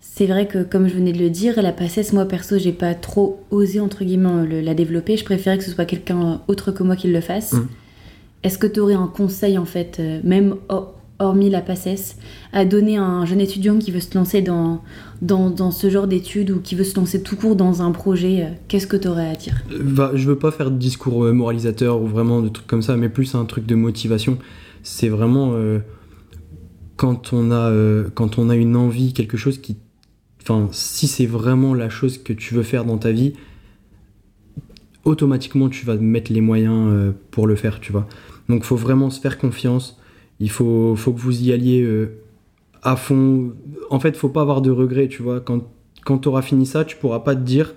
[0.00, 2.94] c'est vrai que comme je venais de le dire, la passesse, moi perso, j'ai pas
[2.94, 5.16] trop osé entre guillemets la développer.
[5.16, 7.52] Je préférais que ce soit quelqu'un autre que moi qui le fasse.
[7.52, 7.66] Mmh.
[8.42, 10.56] Est-ce que tu aurais un conseil en fait, euh, même
[11.18, 12.16] hormis la PACES,
[12.52, 14.82] à donner à un jeune étudiant qui veut se lancer dans,
[15.22, 18.48] dans, ce genre d'études ou qui veut se lancer tout court dans un projet euh,
[18.68, 19.54] Qu'est-ce que tu aurais à dire?
[19.80, 22.96] Bah, Je veux pas faire de discours euh, moralisateur ou vraiment de trucs comme ça,
[22.96, 24.38] mais plus un truc de motivation.
[24.82, 25.52] C'est vraiment
[26.94, 27.72] quand, on a,
[28.14, 29.78] quand on a une envie, quelque chose qui.
[30.40, 33.32] Enfin, si c'est vraiment la chose que tu veux faire dans ta vie,
[35.02, 38.06] automatiquement tu vas mettre les moyens pour le faire, tu vois.
[38.48, 39.98] Donc faut vraiment se faire confiance
[40.40, 42.18] il faut, faut que vous y alliez euh,
[42.82, 43.52] à fond.
[43.90, 45.40] En fait, faut pas avoir de regrets, tu vois.
[45.40, 45.62] Quand,
[46.04, 47.74] quand tu auras fini ça, tu pourras pas te dire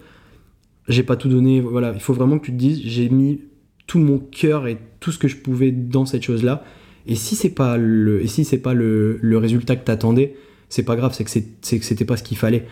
[0.88, 1.62] j'ai pas tout donné.
[1.62, 3.42] Voilà, il faut vraiment que tu te dises j'ai mis
[3.88, 6.64] tout mon cœur et tout ce que je pouvais dans cette chose-là.
[7.08, 10.36] Et si c'est pas le, et si c'est pas le, le, résultat que t'attendais,
[10.68, 12.68] c'est pas grave, c'est que c'est que c'était pas ce qu'il fallait.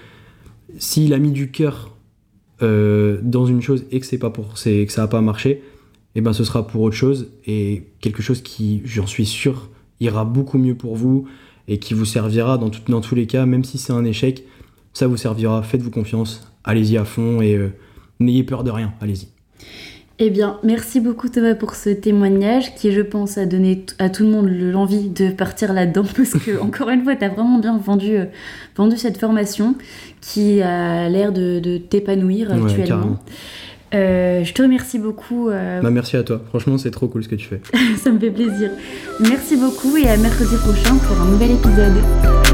[0.78, 1.96] S'il a mis du cœur
[2.62, 5.64] euh, dans une chose et que c'est pas pour, c'est que ça a pas marché,
[6.16, 9.70] eh ben ce sera pour autre chose et quelque chose qui, j'en suis sûr,
[10.00, 11.28] ira beaucoup mieux pour vous
[11.68, 14.44] et qui vous servira dans, dans tous les cas, même si c'est un échec,
[14.94, 17.74] ça vous servira, faites-vous confiance, allez-y à fond et euh,
[18.20, 19.28] n'ayez peur de rien, allez-y.
[20.20, 24.24] Eh bien, merci beaucoup Thomas pour ce témoignage qui, je pense, a donné à tout
[24.24, 27.78] le monde l'envie de partir là-dedans parce que, encore une fois, tu as vraiment bien
[27.78, 28.26] vendu, euh,
[28.76, 29.76] vendu cette formation
[30.22, 33.20] qui a l'air de, t'épanouir actuellement.
[33.94, 35.50] Euh, je te remercie beaucoup.
[35.50, 36.42] Euh, bah, merci à toi.
[36.50, 37.62] Franchement, c'est trop cool ce que tu fais.
[37.98, 38.72] Ça me fait plaisir.
[39.20, 42.47] Merci beaucoup et à mercredi prochain pour un nouvel épisode.